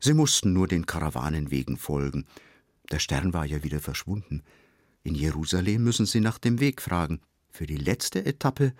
Sie 0.00 0.14
mussten 0.14 0.54
nur 0.54 0.68
den 0.68 0.86
Karawanenwegen 0.86 1.76
folgen. 1.76 2.24
Der 2.90 2.98
Stern 2.98 3.34
war 3.34 3.44
ja 3.44 3.62
wieder 3.62 3.80
verschwunden. 3.80 4.42
In 5.02 5.14
Jerusalem 5.14 5.84
müssen 5.84 6.06
sie 6.06 6.20
nach 6.20 6.38
dem 6.38 6.60
Weg 6.60 6.80
fragen. 6.80 7.20
Für 7.50 7.66
die 7.66 7.76
letzte 7.76 8.24
Etappe 8.24 8.72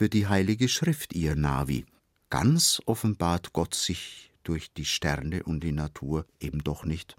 wird 0.00 0.12
die 0.12 0.26
Heilige 0.26 0.68
Schrift 0.68 1.14
ihr 1.14 1.36
Navi. 1.36 1.84
Ganz 2.30 2.82
offenbart 2.86 3.52
Gott 3.52 3.74
sich 3.74 4.32
durch 4.42 4.72
die 4.72 4.84
Sterne 4.84 5.42
und 5.42 5.64
die 5.64 5.72
Natur 5.72 6.26
eben 6.40 6.62
doch 6.62 6.84
nicht. 6.84 7.16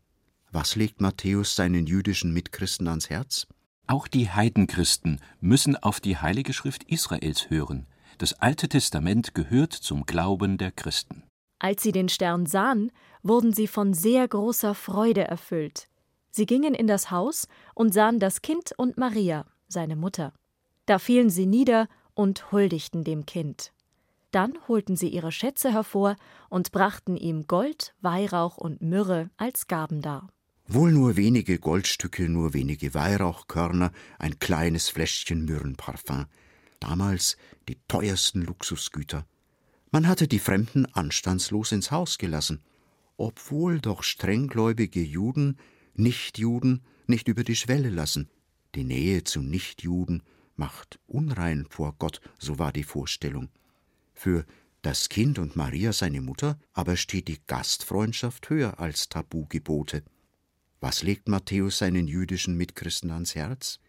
Was 0.51 0.75
legt 0.75 1.01
Matthäus 1.01 1.55
seinen 1.55 1.85
jüdischen 1.85 2.33
Mitchristen 2.33 2.87
ans 2.87 3.09
Herz? 3.09 3.47
Auch 3.87 4.07
die 4.07 4.29
Heidenchristen 4.29 5.19
müssen 5.41 5.75
auf 5.75 5.99
die 5.99 6.17
Heilige 6.17 6.53
Schrift 6.53 6.83
Israels 6.85 7.49
hören. 7.49 7.87
Das 8.17 8.33
Alte 8.33 8.69
Testament 8.69 9.35
gehört 9.35 9.73
zum 9.73 10.05
Glauben 10.05 10.57
der 10.57 10.71
Christen. 10.71 11.23
Als 11.59 11.83
sie 11.83 11.91
den 11.91 12.09
Stern 12.09 12.45
sahen, 12.45 12.91
wurden 13.21 13.53
sie 13.53 13.67
von 13.67 13.93
sehr 13.93 14.27
großer 14.27 14.73
Freude 14.75 15.25
erfüllt. 15.25 15.87
Sie 16.31 16.45
gingen 16.45 16.73
in 16.73 16.87
das 16.87 17.11
Haus 17.11 17.47
und 17.73 17.93
sahen 17.93 18.19
das 18.19 18.41
Kind 18.41 18.71
und 18.77 18.97
Maria, 18.97 19.45
seine 19.67 19.95
Mutter. 19.95 20.33
Da 20.85 20.99
fielen 20.99 21.29
sie 21.29 21.45
nieder 21.45 21.87
und 22.15 22.51
huldigten 22.51 23.03
dem 23.03 23.25
Kind. 23.25 23.71
Dann 24.31 24.57
holten 24.67 24.97
sie 24.97 25.09
ihre 25.09 25.31
Schätze 25.31 25.71
hervor 25.71 26.15
und 26.49 26.71
brachten 26.71 27.15
ihm 27.15 27.47
Gold, 27.47 27.93
Weihrauch 28.01 28.57
und 28.57 28.81
Myrrhe 28.81 29.29
als 29.37 29.67
Gaben 29.67 30.01
dar. 30.01 30.27
Wohl 30.67 30.91
nur 30.91 31.15
wenige 31.15 31.59
Goldstücke, 31.59 32.27
nur 32.27 32.53
wenige 32.53 32.93
Weihrauchkörner, 32.93 33.91
ein 34.17 34.39
kleines 34.39 34.89
Fläschchen 34.89 35.45
Myrrhenparfum. 35.45 36.25
Damals 36.79 37.37
die 37.69 37.77
teuersten 37.87 38.41
Luxusgüter. 38.41 39.25
Man 39.91 40.07
hatte 40.07 40.27
die 40.27 40.39
Fremden 40.39 40.85
anstandslos 40.87 41.71
ins 41.71 41.91
Haus 41.91 42.17
gelassen, 42.17 42.61
obwohl 43.17 43.79
doch 43.79 44.03
strenggläubige 44.03 45.01
Juden 45.01 45.57
Nichtjuden 45.93 46.83
nicht 47.07 47.27
über 47.27 47.43
die 47.43 47.55
Schwelle 47.55 47.89
lassen. 47.89 48.29
Die 48.73 48.83
Nähe 48.83 49.23
zu 49.23 49.41
Nichtjuden 49.41 50.23
macht 50.55 50.99
unrein 51.07 51.65
vor 51.69 51.95
Gott, 51.97 52.21
so 52.39 52.59
war 52.59 52.71
die 52.71 52.83
Vorstellung. 52.83 53.49
Für 54.13 54.45
das 54.81 55.09
Kind 55.09 55.39
und 55.39 55.55
Maria 55.55 55.93
seine 55.93 56.21
Mutter 56.21 56.59
aber 56.73 56.95
steht 56.95 57.27
die 57.27 57.39
Gastfreundschaft 57.47 58.49
höher 58.49 58.79
als 58.79 59.09
Tabugebote. 59.09 60.03
Was 60.79 61.01
legt 61.01 61.27
Matthäus 61.27 61.79
seinen 61.79 62.07
jüdischen 62.07 62.55
Mitchristen 62.55 63.09
ans 63.11 63.33
Herz? 63.33 63.79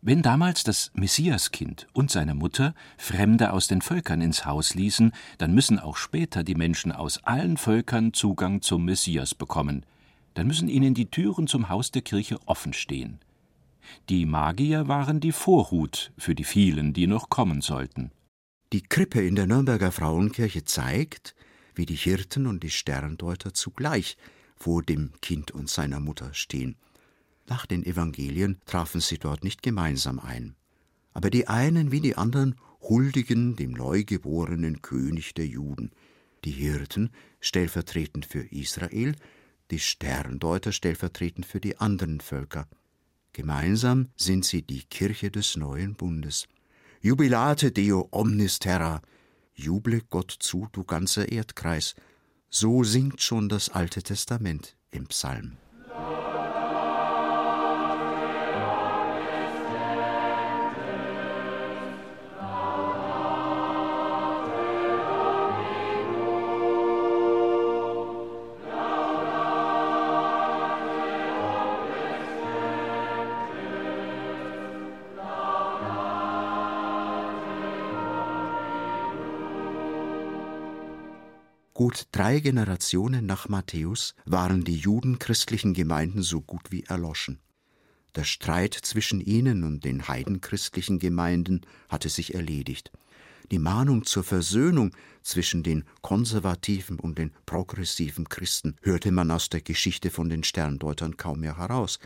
Wenn 0.00 0.22
damals 0.22 0.62
das 0.62 0.90
Messiaskind 0.94 1.88
und 1.92 2.10
seine 2.10 2.34
Mutter 2.34 2.74
Fremde 2.96 3.52
aus 3.52 3.66
den 3.66 3.82
Völkern 3.82 4.20
ins 4.20 4.44
Haus 4.44 4.74
ließen, 4.74 5.12
dann 5.38 5.52
müssen 5.52 5.78
auch 5.78 5.96
später 5.96 6.44
die 6.44 6.54
Menschen 6.54 6.92
aus 6.92 7.24
allen 7.24 7.56
Völkern 7.56 8.12
Zugang 8.12 8.62
zum 8.62 8.84
Messias 8.84 9.34
bekommen. 9.34 9.84
Dann 10.34 10.46
müssen 10.46 10.68
ihnen 10.68 10.94
die 10.94 11.10
Türen 11.10 11.46
zum 11.46 11.68
Haus 11.68 11.90
der 11.90 12.02
Kirche 12.02 12.38
offen 12.46 12.72
stehen. 12.72 13.20
Die 14.08 14.26
Magier 14.26 14.88
waren 14.88 15.20
die 15.20 15.32
Vorhut 15.32 16.12
für 16.18 16.34
die 16.34 16.44
vielen, 16.44 16.92
die 16.92 17.06
noch 17.06 17.28
kommen 17.28 17.60
sollten. 17.60 18.10
Die 18.72 18.82
Krippe 18.82 19.24
in 19.24 19.36
der 19.36 19.46
Nürnberger 19.46 19.92
Frauenkirche 19.92 20.64
zeigt, 20.64 21.34
wie 21.74 21.86
die 21.86 21.94
Hirten 21.94 22.46
und 22.46 22.62
die 22.62 22.70
Sterndeuter 22.70 23.54
zugleich 23.54 24.16
vor 24.56 24.82
dem 24.82 25.12
Kind 25.20 25.50
und 25.50 25.68
seiner 25.68 26.00
Mutter 26.00 26.34
stehen. 26.34 26.76
Nach 27.48 27.66
den 27.66 27.84
Evangelien 27.84 28.60
trafen 28.66 29.00
sie 29.00 29.18
dort 29.18 29.44
nicht 29.44 29.62
gemeinsam 29.62 30.18
ein. 30.18 30.56
Aber 31.12 31.30
die 31.30 31.46
einen 31.48 31.92
wie 31.92 32.00
die 32.00 32.16
anderen 32.16 32.56
huldigen 32.80 33.56
dem 33.56 33.72
neugeborenen 33.72 34.82
König 34.82 35.34
der 35.34 35.46
Juden. 35.46 35.92
Die 36.44 36.50
Hirten 36.50 37.10
stellvertretend 37.40 38.26
für 38.26 38.42
Israel, 38.52 39.14
die 39.70 39.78
Sterndeuter 39.78 40.72
stellvertretend 40.72 41.46
für 41.46 41.60
die 41.60 41.78
anderen 41.78 42.20
Völker. 42.20 42.68
Gemeinsam 43.36 44.08
sind 44.16 44.46
sie 44.46 44.62
die 44.62 44.84
Kirche 44.84 45.30
des 45.30 45.58
neuen 45.58 45.94
Bundes. 45.94 46.48
Jubilate 47.02 47.70
Deo 47.70 48.08
omnis 48.10 48.58
terra, 48.58 49.02
juble 49.54 50.00
Gott 50.08 50.34
zu, 50.40 50.68
du 50.72 50.84
ganzer 50.84 51.30
Erdkreis. 51.30 51.94
So 52.48 52.82
singt 52.82 53.20
schon 53.20 53.50
das 53.50 53.68
Alte 53.68 54.02
Testament 54.02 54.78
im 54.90 55.06
Psalm. 55.08 55.58
Drei 82.16 82.40
Generationen 82.40 83.26
nach 83.26 83.50
Matthäus 83.50 84.14
waren 84.24 84.64
die 84.64 84.78
judenchristlichen 84.78 85.74
Gemeinden 85.74 86.22
so 86.22 86.40
gut 86.40 86.72
wie 86.72 86.82
erloschen. 86.84 87.40
Der 88.14 88.24
Streit 88.24 88.72
zwischen 88.72 89.20
ihnen 89.20 89.64
und 89.64 89.84
den 89.84 90.08
heidenchristlichen 90.08 90.98
Gemeinden 90.98 91.60
hatte 91.90 92.08
sich 92.08 92.32
erledigt. 92.32 92.90
Die 93.50 93.58
Mahnung 93.58 94.06
zur 94.06 94.24
Versöhnung 94.24 94.92
zwischen 95.20 95.62
den 95.62 95.84
konservativen 96.00 96.98
und 96.98 97.18
den 97.18 97.32
progressiven 97.44 98.30
Christen 98.30 98.76
hörte 98.80 99.12
man 99.12 99.30
aus 99.30 99.50
der 99.50 99.60
Geschichte 99.60 100.08
von 100.08 100.30
den 100.30 100.42
Sterndeutern 100.42 101.18
kaum 101.18 101.40
mehr 101.40 101.58
heraus. 101.58 101.98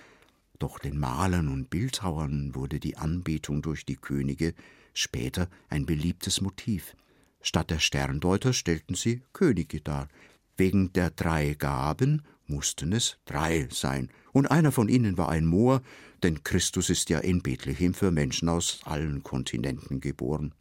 Doch 0.59 0.81
den 0.81 0.99
Malern 0.99 1.47
und 1.47 1.71
Bildhauern 1.71 2.57
wurde 2.57 2.81
die 2.81 2.97
Anbetung 2.97 3.62
durch 3.62 3.87
die 3.87 3.95
Könige 3.97 4.55
später 4.93 5.49
ein 5.69 5.87
beliebtes 5.87 6.40
Motiv. 6.40 6.97
Statt 7.40 7.70
der 7.70 7.78
Sterndeuter 7.78 8.52
stellten 8.52 8.94
sie 8.94 9.23
Könige 9.32 9.80
dar. 9.80 10.09
Wegen 10.56 10.92
der 10.92 11.11
drei 11.11 11.54
Gaben 11.54 12.23
mussten 12.47 12.92
es 12.92 13.16
drei 13.25 13.68
sein, 13.70 14.11
und 14.32 14.50
einer 14.50 14.73
von 14.73 14.88
ihnen 14.88 15.16
war 15.16 15.28
ein 15.28 15.47
Moor, 15.47 15.82
denn 16.23 16.44
Christus 16.44 16.90
ist 16.90 17.09
ja 17.09 17.18
in 17.18 17.42
Bethlehem 17.42 17.94
für 17.94 18.11
Menschen 18.11 18.49
aus 18.49 18.80
allen 18.85 19.23
Kontinenten 19.23 20.00
geboren. 20.00 20.54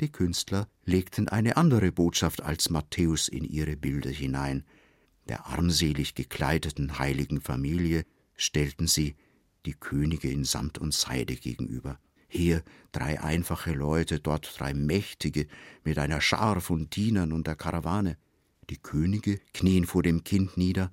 Die 0.00 0.10
Künstler 0.10 0.68
legten 0.84 1.28
eine 1.28 1.56
andere 1.56 1.92
Botschaft 1.92 2.42
als 2.42 2.70
Matthäus 2.70 3.28
in 3.28 3.44
ihre 3.44 3.76
Bilder 3.76 4.10
hinein. 4.10 4.64
Der 5.28 5.46
armselig 5.46 6.14
gekleideten 6.14 6.98
heiligen 6.98 7.40
Familie 7.40 8.04
stellten 8.34 8.86
sie 8.86 9.14
die 9.66 9.74
Könige 9.74 10.30
in 10.30 10.44
Samt 10.44 10.78
und 10.78 10.94
Seide 10.94 11.36
gegenüber. 11.36 12.00
Hier 12.34 12.62
drei 12.92 13.20
einfache 13.20 13.74
Leute, 13.74 14.18
dort 14.18 14.58
drei 14.58 14.72
Mächtige 14.72 15.46
mit 15.84 15.98
einer 15.98 16.22
Schar 16.22 16.62
von 16.62 16.88
Dienern 16.88 17.30
und 17.30 17.46
der 17.46 17.56
Karawane. 17.56 18.16
Die 18.70 18.78
Könige 18.78 19.38
knien 19.52 19.84
vor 19.84 20.02
dem 20.02 20.24
Kind 20.24 20.56
nieder, 20.56 20.90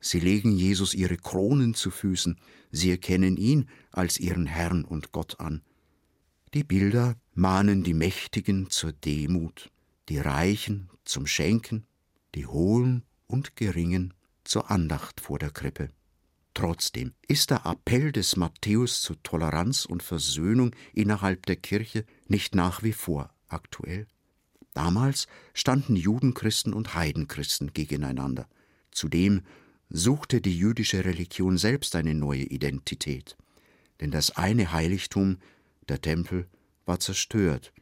sie 0.00 0.18
legen 0.18 0.50
Jesus 0.50 0.92
ihre 0.92 1.16
Kronen 1.16 1.74
zu 1.74 1.92
Füßen, 1.92 2.36
sie 2.72 2.90
erkennen 2.90 3.36
ihn 3.36 3.68
als 3.92 4.18
ihren 4.18 4.46
Herrn 4.46 4.84
und 4.84 5.12
Gott 5.12 5.38
an. 5.38 5.62
Die 6.52 6.64
Bilder 6.64 7.14
mahnen 7.32 7.84
die 7.84 7.94
Mächtigen 7.94 8.68
zur 8.68 8.90
Demut, 8.92 9.70
die 10.08 10.18
Reichen 10.18 10.90
zum 11.04 11.28
Schenken, 11.28 11.86
die 12.34 12.46
Hohen 12.46 13.04
und 13.28 13.54
Geringen 13.54 14.14
zur 14.42 14.68
Andacht 14.68 15.20
vor 15.20 15.38
der 15.38 15.50
Krippe. 15.50 15.90
Trotzdem 16.54 17.14
ist 17.28 17.50
der 17.50 17.64
Appell 17.64 18.12
des 18.12 18.36
Matthäus 18.36 19.00
zu 19.00 19.14
Toleranz 19.14 19.86
und 19.86 20.02
Versöhnung 20.02 20.74
innerhalb 20.92 21.46
der 21.46 21.56
Kirche 21.56 22.04
nicht 22.28 22.54
nach 22.54 22.82
wie 22.82 22.92
vor 22.92 23.30
aktuell. 23.48 24.06
Damals 24.74 25.26
standen 25.54 25.96
Judenchristen 25.96 26.72
und 26.72 26.94
Heidenchristen 26.94 27.72
gegeneinander. 27.72 28.48
Zudem 28.90 29.42
suchte 29.88 30.40
die 30.40 30.56
jüdische 30.56 31.04
Religion 31.04 31.58
selbst 31.58 31.94
eine 31.96 32.14
neue 32.14 32.44
Identität. 32.44 33.36
Denn 34.00 34.10
das 34.10 34.30
eine 34.36 34.72
Heiligtum, 34.72 35.38
der 35.88 36.00
Tempel, 36.00 36.48
war 36.86 36.98
zerstört. 37.00 37.72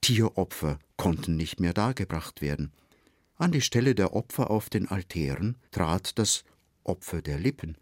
Tieropfer 0.00 0.78
konnten 0.96 1.36
nicht 1.36 1.60
mehr 1.60 1.74
dargebracht 1.74 2.40
werden. 2.40 2.72
An 3.36 3.52
die 3.52 3.60
Stelle 3.60 3.94
der 3.94 4.14
Opfer 4.14 4.50
auf 4.50 4.70
den 4.70 4.88
Altären 4.88 5.56
trat 5.70 6.18
das 6.18 6.44
Opfer 6.84 7.22
der 7.22 7.38
Lippen, 7.38 7.76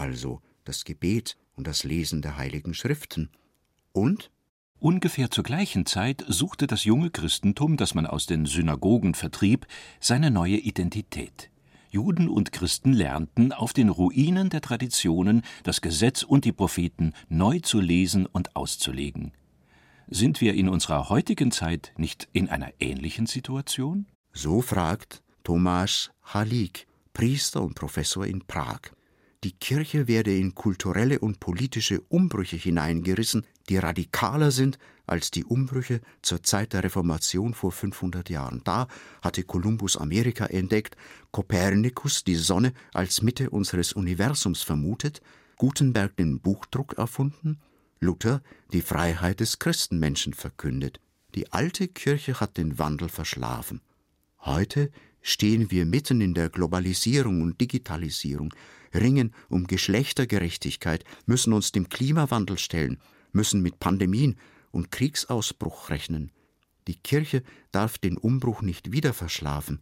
also 0.00 0.40
das 0.64 0.84
Gebet 0.84 1.36
und 1.54 1.66
das 1.66 1.84
Lesen 1.84 2.22
der 2.22 2.36
heiligen 2.36 2.74
Schriften. 2.74 3.30
Und 3.92 4.30
Ungefähr 4.82 5.30
zur 5.30 5.44
gleichen 5.44 5.84
Zeit 5.84 6.24
suchte 6.26 6.66
das 6.66 6.84
junge 6.84 7.10
Christentum, 7.10 7.76
das 7.76 7.94
man 7.94 8.06
aus 8.06 8.24
den 8.24 8.46
Synagogen 8.46 9.12
vertrieb, 9.12 9.66
seine 10.00 10.30
neue 10.30 10.56
Identität. 10.56 11.50
Juden 11.90 12.30
und 12.30 12.50
Christen 12.50 12.94
lernten, 12.94 13.52
auf 13.52 13.74
den 13.74 13.90
Ruinen 13.90 14.48
der 14.48 14.62
Traditionen 14.62 15.42
das 15.64 15.82
Gesetz 15.82 16.22
und 16.22 16.46
die 16.46 16.52
Propheten 16.52 17.12
neu 17.28 17.60
zu 17.60 17.78
lesen 17.78 18.24
und 18.24 18.56
auszulegen. 18.56 19.32
Sind 20.08 20.40
wir 20.40 20.54
in 20.54 20.70
unserer 20.70 21.10
heutigen 21.10 21.50
Zeit 21.50 21.92
nicht 21.98 22.28
in 22.32 22.48
einer 22.48 22.72
ähnlichen 22.80 23.26
Situation? 23.26 24.06
So 24.32 24.62
fragt 24.62 25.22
Tomasz 25.44 26.10
Halik, 26.22 26.86
Priester 27.12 27.60
und 27.60 27.74
Professor 27.74 28.24
in 28.24 28.46
Prag 28.46 28.80
die 29.42 29.52
Kirche 29.52 30.06
werde 30.06 30.36
in 30.36 30.54
kulturelle 30.54 31.18
und 31.18 31.40
politische 31.40 32.02
Umbrüche 32.08 32.56
hineingerissen, 32.56 33.46
die 33.68 33.78
radikaler 33.78 34.50
sind 34.50 34.78
als 35.06 35.30
die 35.30 35.44
Umbrüche 35.44 36.00
zur 36.22 36.42
Zeit 36.42 36.72
der 36.72 36.84
Reformation 36.84 37.54
vor 37.54 37.72
500 37.72 38.28
Jahren. 38.28 38.60
Da 38.64 38.86
hatte 39.22 39.42
Kolumbus 39.42 39.96
Amerika 39.96 40.46
entdeckt, 40.46 40.96
Kopernikus 41.30 42.22
die 42.22 42.36
Sonne 42.36 42.74
als 42.92 43.22
Mitte 43.22 43.50
unseres 43.50 43.94
Universums 43.94 44.62
vermutet, 44.62 45.22
Gutenberg 45.56 46.16
den 46.16 46.40
Buchdruck 46.40 46.98
erfunden, 46.98 47.60
Luther 47.98 48.42
die 48.72 48.82
Freiheit 48.82 49.40
des 49.40 49.58
Christenmenschen 49.58 50.34
verkündet. 50.34 51.00
Die 51.34 51.52
alte 51.52 51.88
Kirche 51.88 52.40
hat 52.40 52.56
den 52.56 52.78
Wandel 52.78 53.08
verschlafen. 53.08 53.80
Heute 54.40 54.90
stehen 55.22 55.70
wir 55.70 55.86
mitten 55.86 56.20
in 56.20 56.34
der 56.34 56.48
Globalisierung 56.48 57.42
und 57.42 57.60
Digitalisierung, 57.60 58.54
ringen 58.94 59.34
um 59.48 59.66
Geschlechtergerechtigkeit, 59.66 61.04
müssen 61.26 61.52
uns 61.52 61.72
dem 61.72 61.88
Klimawandel 61.88 62.58
stellen, 62.58 62.98
müssen 63.32 63.62
mit 63.62 63.78
Pandemien 63.78 64.36
und 64.70 64.90
Kriegsausbruch 64.90 65.90
rechnen. 65.90 66.32
Die 66.88 66.96
Kirche 66.96 67.42
darf 67.72 67.98
den 67.98 68.16
Umbruch 68.16 68.62
nicht 68.62 68.92
wieder 68.92 69.12
verschlafen, 69.12 69.80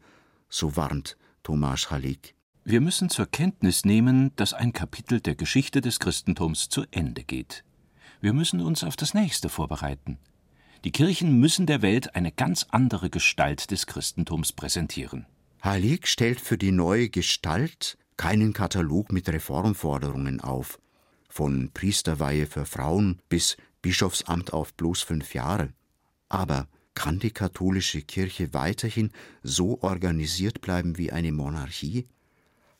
so 0.48 0.77
warnt 0.77 1.16
Thomas 1.42 1.90
Halik. 1.90 2.35
Wir 2.64 2.81
müssen 2.81 3.09
zur 3.09 3.27
Kenntnis 3.27 3.85
nehmen, 3.85 4.33
dass 4.37 4.53
ein 4.53 4.72
Kapitel 4.72 5.20
der 5.20 5.35
Geschichte 5.35 5.81
des 5.81 6.01
Christentums 6.01 6.68
zu 6.68 6.85
Ende 6.90 7.24
geht. 7.24 7.64
Wir 8.20 8.35
müssen 8.35 8.61
uns 8.61 8.85
auf 8.85 8.96
das 8.96 9.14
nächste 9.14 9.48
vorbereiten. 9.48 10.18
Die 10.85 10.93
Kirchen 10.93 11.41
müssen 11.41 11.67
der 11.67 11.83
Welt 11.83 12.14
eine 12.14 12.31
ganz 12.31 12.67
andere 12.71 13.11
Gestalt 13.11 13.71
des 13.73 13.87
Christentums 13.87 14.53
präsentieren. 14.53 15.27
Halik 15.61 16.07
stellt 16.07 16.41
für 16.41 16.57
die 16.57 16.71
neue 16.71 17.09
Gestalt 17.09 17.99
keinen 18.17 18.53
Katalog 18.53 19.12
mit 19.12 19.29
Reformforderungen 19.29 20.41
auf, 20.41 20.79
von 21.29 21.71
Priesterweihe 21.75 22.47
für 22.47 22.64
Frauen 22.64 23.21
bis 23.29 23.57
Bischofsamt 23.83 24.53
auf 24.53 24.73
bloß 24.75 25.03
fünf 25.03 25.35
Jahre. 25.35 25.73
Aber 26.29 26.69
kann 26.95 27.19
die 27.19 27.31
katholische 27.31 28.03
Kirche 28.03 28.55
weiterhin 28.55 29.11
so 29.43 29.81
organisiert 29.83 30.61
bleiben 30.61 30.97
wie 30.97 31.12
eine 31.12 31.33
Monarchie? 31.33 32.07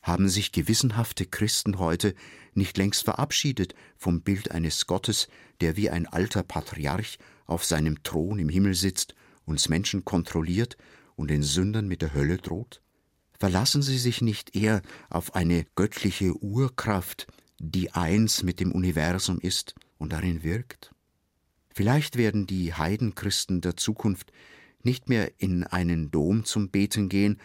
Haben 0.01 0.29
sich 0.29 0.51
gewissenhafte 0.51 1.25
Christen 1.25 1.77
heute 1.79 2.15
nicht 2.53 2.77
längst 2.77 3.03
verabschiedet 3.03 3.75
vom 3.97 4.21
Bild 4.21 4.51
eines 4.51 4.87
Gottes, 4.87 5.27
der 5.61 5.75
wie 5.75 5.89
ein 5.89 6.05
alter 6.07 6.43
Patriarch 6.43 7.19
auf 7.45 7.65
seinem 7.65 8.03
Thron 8.03 8.39
im 8.39 8.49
Himmel 8.49 8.75
sitzt, 8.75 9.15
uns 9.45 9.69
Menschen 9.69 10.05
kontrolliert 10.05 10.77
und 11.15 11.29
den 11.29 11.43
Sündern 11.43 11.87
mit 11.87 12.01
der 12.01 12.13
Hölle 12.13 12.37
droht? 12.37 12.81
Verlassen 13.39 13.81
Sie 13.81 13.97
sich 13.97 14.21
nicht 14.21 14.55
eher 14.55 14.81
auf 15.09 15.35
eine 15.35 15.65
göttliche 15.75 16.33
Urkraft, 16.33 17.27
die 17.59 17.91
eins 17.91 18.43
mit 18.43 18.59
dem 18.59 18.71
Universum 18.71 19.39
ist 19.39 19.75
und 19.97 20.13
darin 20.13 20.43
wirkt? 20.43 20.93
Vielleicht 21.73 22.17
werden 22.17 22.47
die 22.47 22.73
Heidenchristen 22.73 23.61
der 23.61 23.77
Zukunft 23.77 24.31
nicht 24.83 25.09
mehr 25.09 25.39
in 25.39 25.63
einen 25.63 26.11
Dom 26.11 26.45
zum 26.45 26.69
Beten 26.69 27.09
gehen, 27.09 27.39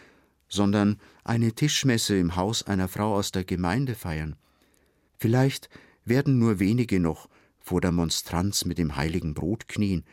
sondern 0.49 0.99
eine 1.25 1.53
Tischmesse 1.53 2.17
im 2.17 2.37
Haus 2.37 2.63
einer 2.63 2.89
Frau 2.89 3.15
aus 3.15 3.33
der 3.33 3.45
Gemeinde 3.45 3.95
feiern. 3.95 4.37
Vielleicht 5.19 5.69
werden 6.05 6.39
nur 6.39 6.59
wenige 6.59 7.01
noch 7.01 7.29
vor 7.61 7.81
der 7.81 7.93
Monstranz 7.93 8.65
mit 8.65 8.79
dem 8.79 8.97
heiligen 8.97 9.35
Brot 9.35 9.69
knien, 9.69 10.05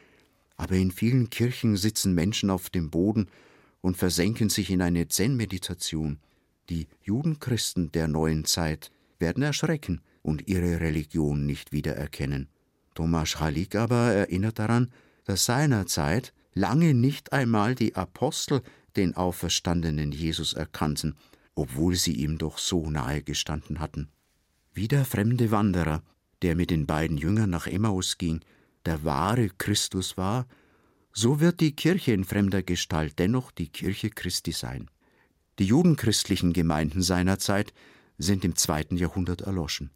aber 0.55 0.75
in 0.75 0.91
vielen 0.91 1.29
Kirchen 1.29 1.75
sitzen 1.75 2.13
Menschen 2.13 2.49
auf 2.49 2.69
dem 2.69 2.89
Boden 2.89 3.27
und 3.81 3.97
versenken 3.97 4.49
sich 4.49 4.69
in 4.69 4.81
eine 4.81 5.07
Zen-Meditation. 5.07 6.19
Die 6.69 6.87
Judenchristen 7.03 7.91
der 7.91 8.07
neuen 8.07 8.45
Zeit 8.45 8.91
werden 9.19 9.43
erschrecken 9.43 10.01
und 10.21 10.47
ihre 10.47 10.79
Religion 10.79 11.45
nicht 11.45 11.71
wiedererkennen. 11.71 12.47
Thomas 12.93 13.39
Halik 13.39 13.75
aber 13.75 14.13
erinnert 14.13 14.59
daran, 14.59 14.91
dass 15.25 15.45
seinerzeit 15.45 16.33
lange 16.53 16.93
nicht 16.93 17.33
einmal 17.33 17.75
die 17.75 17.95
Apostel 17.95 18.61
den 18.97 19.15
auferstandenen 19.15 20.11
Jesus 20.11 20.53
erkannten, 20.53 21.15
obwohl 21.55 21.95
sie 21.95 22.13
ihm 22.13 22.37
doch 22.37 22.57
so 22.57 22.89
nahe 22.89 23.21
gestanden 23.21 23.79
hatten. 23.79 24.09
Wie 24.73 24.87
der 24.87 25.05
fremde 25.05 25.51
Wanderer, 25.51 26.03
der 26.41 26.55
mit 26.55 26.69
den 26.69 26.85
beiden 26.85 27.17
Jüngern 27.17 27.49
nach 27.49 27.67
Emmaus 27.67 28.17
ging, 28.17 28.41
der 28.85 29.03
wahre 29.03 29.49
Christus 29.49 30.17
war 30.17 30.47
so 31.13 31.39
wird 31.39 31.59
die 31.59 31.75
Kirche 31.75 32.13
in 32.13 32.23
fremder 32.23 32.63
Gestalt 32.63 33.19
dennoch 33.19 33.51
die 33.51 33.67
Kirche 33.67 34.09
Christi 34.09 34.51
sein. 34.51 34.89
Die 35.59 35.65
judenchristlichen 35.65 36.53
Gemeinden 36.53 37.01
seiner 37.01 37.37
Zeit 37.37 37.73
sind 38.17 38.45
im 38.45 38.55
zweiten 38.55 38.95
Jahrhundert 38.95 39.41
erloschen. 39.41 39.91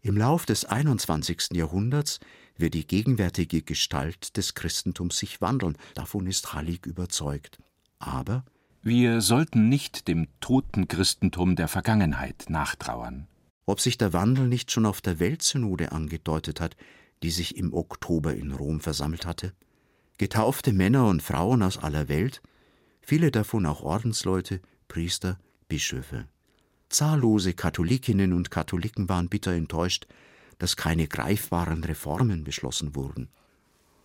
Im 0.00 0.16
Lauf 0.16 0.44
des 0.44 0.64
21. 0.64 1.50
Jahrhunderts 1.52 2.18
wird 2.56 2.74
die 2.74 2.86
gegenwärtige 2.86 3.62
Gestalt 3.62 4.36
des 4.36 4.54
Christentums 4.54 5.18
sich 5.18 5.40
wandeln, 5.40 5.78
davon 5.94 6.26
ist 6.26 6.54
Hallig 6.54 6.86
überzeugt. 6.86 7.58
Aber 8.02 8.44
wir 8.82 9.20
sollten 9.20 9.68
nicht 9.68 10.08
dem 10.08 10.26
toten 10.40 10.88
Christentum 10.88 11.54
der 11.54 11.68
Vergangenheit 11.68 12.46
nachtrauern. 12.48 13.28
Ob 13.64 13.80
sich 13.80 13.96
der 13.96 14.12
Wandel 14.12 14.48
nicht 14.48 14.72
schon 14.72 14.86
auf 14.86 15.00
der 15.00 15.20
Weltsynode 15.20 15.92
angedeutet 15.92 16.60
hat, 16.60 16.76
die 17.22 17.30
sich 17.30 17.56
im 17.56 17.72
Oktober 17.72 18.34
in 18.34 18.50
Rom 18.50 18.80
versammelt 18.80 19.24
hatte? 19.24 19.52
Getaufte 20.18 20.72
Männer 20.72 21.06
und 21.06 21.22
Frauen 21.22 21.62
aus 21.62 21.78
aller 21.78 22.08
Welt, 22.08 22.42
viele 23.00 23.30
davon 23.30 23.66
auch 23.66 23.82
Ordensleute, 23.82 24.60
Priester, 24.88 25.38
Bischöfe. 25.68 26.26
Zahllose 26.88 27.54
Katholikinnen 27.54 28.32
und 28.32 28.50
Katholiken 28.50 29.08
waren 29.08 29.28
bitter 29.28 29.52
enttäuscht, 29.52 30.08
dass 30.58 30.76
keine 30.76 31.06
greifbaren 31.06 31.84
Reformen 31.84 32.42
beschlossen 32.42 32.96
wurden. 32.96 33.30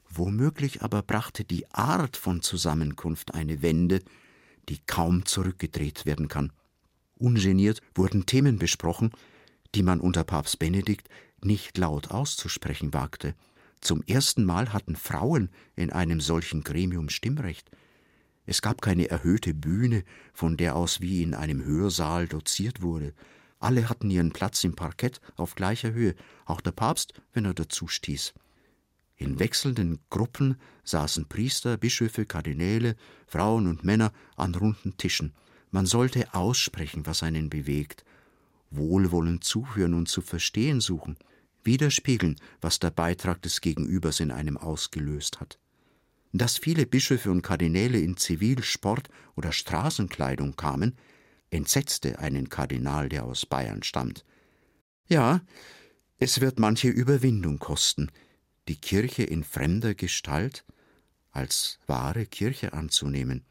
Womöglich 0.10 0.82
aber 0.82 1.02
brachte 1.02 1.44
die 1.44 1.70
Art 1.72 2.18
von 2.18 2.42
Zusammenkunft 2.42 3.34
eine 3.34 3.62
Wende, 3.62 4.02
die 4.70 4.80
kaum 4.86 5.26
zurückgedreht 5.26 6.06
werden 6.06 6.28
kann. 6.28 6.52
Ungeniert 7.16 7.82
wurden 7.96 8.26
Themen 8.26 8.60
besprochen, 8.60 9.12
die 9.76 9.84
man 9.84 10.00
unter 10.00 10.24
Papst 10.24 10.60
Benedikt 10.60 11.10
nicht 11.44 11.78
laut 11.78 12.12
auszusprechen 12.12 12.94
wagte. 12.94 13.36
Zum 13.82 14.04
ersten 14.04 14.44
Mal 14.44 14.74
hatten 14.74 14.96
Frauen 14.96 15.50
in 15.76 15.92
einem 15.92 16.20
solchen 16.20 16.64
Gremium 16.64 17.10
Stimmrecht. 17.10 17.70
Es 18.46 18.62
gab 18.62 18.82
keine 18.82 19.10
erhöhte 19.10 19.54
Bühne, 19.54 20.04
von 20.34 20.58
der 20.58 20.76
aus 20.76 21.02
wie 21.02 21.22
in 21.22 21.34
einem 21.34 21.64
Hörsaal 21.64 22.28
doziert 22.28 22.82
wurde. 22.82 23.14
Alle 23.60 23.90
hatten 23.90 24.10
ihren 24.10 24.32
Platz 24.32 24.64
im 24.64 24.76
Parkett 24.76 25.20
auf 25.36 25.56
gleicher 25.56 25.92
Höhe, 25.92 26.16
auch 26.46 26.62
der 26.62 26.72
Papst, 26.72 27.14
wenn 27.34 27.46
er 27.46 27.54
dazu 27.54 27.88
stieß. 27.88 28.34
In 29.18 29.40
wechselnden 29.40 30.00
Gruppen 30.12 30.58
saßen 30.84 31.28
Priester, 31.28 31.78
Bischöfe, 31.78 32.26
Kardinäle, 32.26 32.96
Frauen 33.26 33.68
und 33.68 33.84
Männer 33.84 34.14
an 34.36 34.54
runden 34.54 34.96
Tischen. 34.98 35.34
Man 35.72 35.88
sollte 35.88 36.34
aussprechen, 36.34 37.06
was 37.06 37.24
einen 37.24 37.50
bewegt, 37.50 38.06
wohlwollend 38.70 39.44
zuhören 39.44 39.96
und 39.96 40.08
zu 40.08 40.22
verstehen 40.22 40.82
suchen, 40.82 41.18
widerspiegeln, 41.64 42.40
was 42.62 42.80
der 42.80 42.92
Beitrag 42.92 43.42
des 43.42 43.60
Gegenübers 43.62 44.20
in 44.20 44.32
einem 44.32 44.56
ausgelöst 44.56 45.40
hat. 45.40 45.60
Dass 46.32 46.58
viele 46.58 46.86
Bischöfe 46.86 47.32
und 47.32 47.42
Kardinäle 47.42 48.00
in 48.00 48.18
Zivil-, 48.18 48.64
Sport- 48.64 49.10
oder 49.36 49.52
Straßenkleidung 49.52 50.56
kamen, 50.56 50.96
entsetzte 51.50 52.20
einen 52.20 52.50
Kardinal, 52.50 53.10
der 53.10 53.26
aus 53.26 53.46
Bayern 53.46 53.82
stammt. 53.82 54.26
Ja, 55.08 55.42
es 56.20 56.42
wird 56.42 56.60
manche 56.60 56.90
Überwindung 56.90 57.60
kosten, 57.60 58.12
die 58.68 58.76
Kirche 58.76 59.24
in 59.24 59.44
fremder 59.44 59.94
Gestalt 59.94 60.66
als 61.32 61.80
wahre 61.88 62.26
Kirche 62.26 62.74
anzunehmen. 62.74 63.46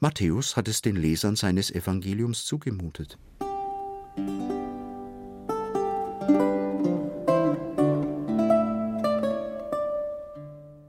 Matthäus 0.00 0.56
hat 0.56 0.68
es 0.68 0.82
den 0.82 0.96
Lesern 0.96 1.36
seines 1.36 1.70
Evangeliums 1.70 2.44
zugemutet. 2.44 3.18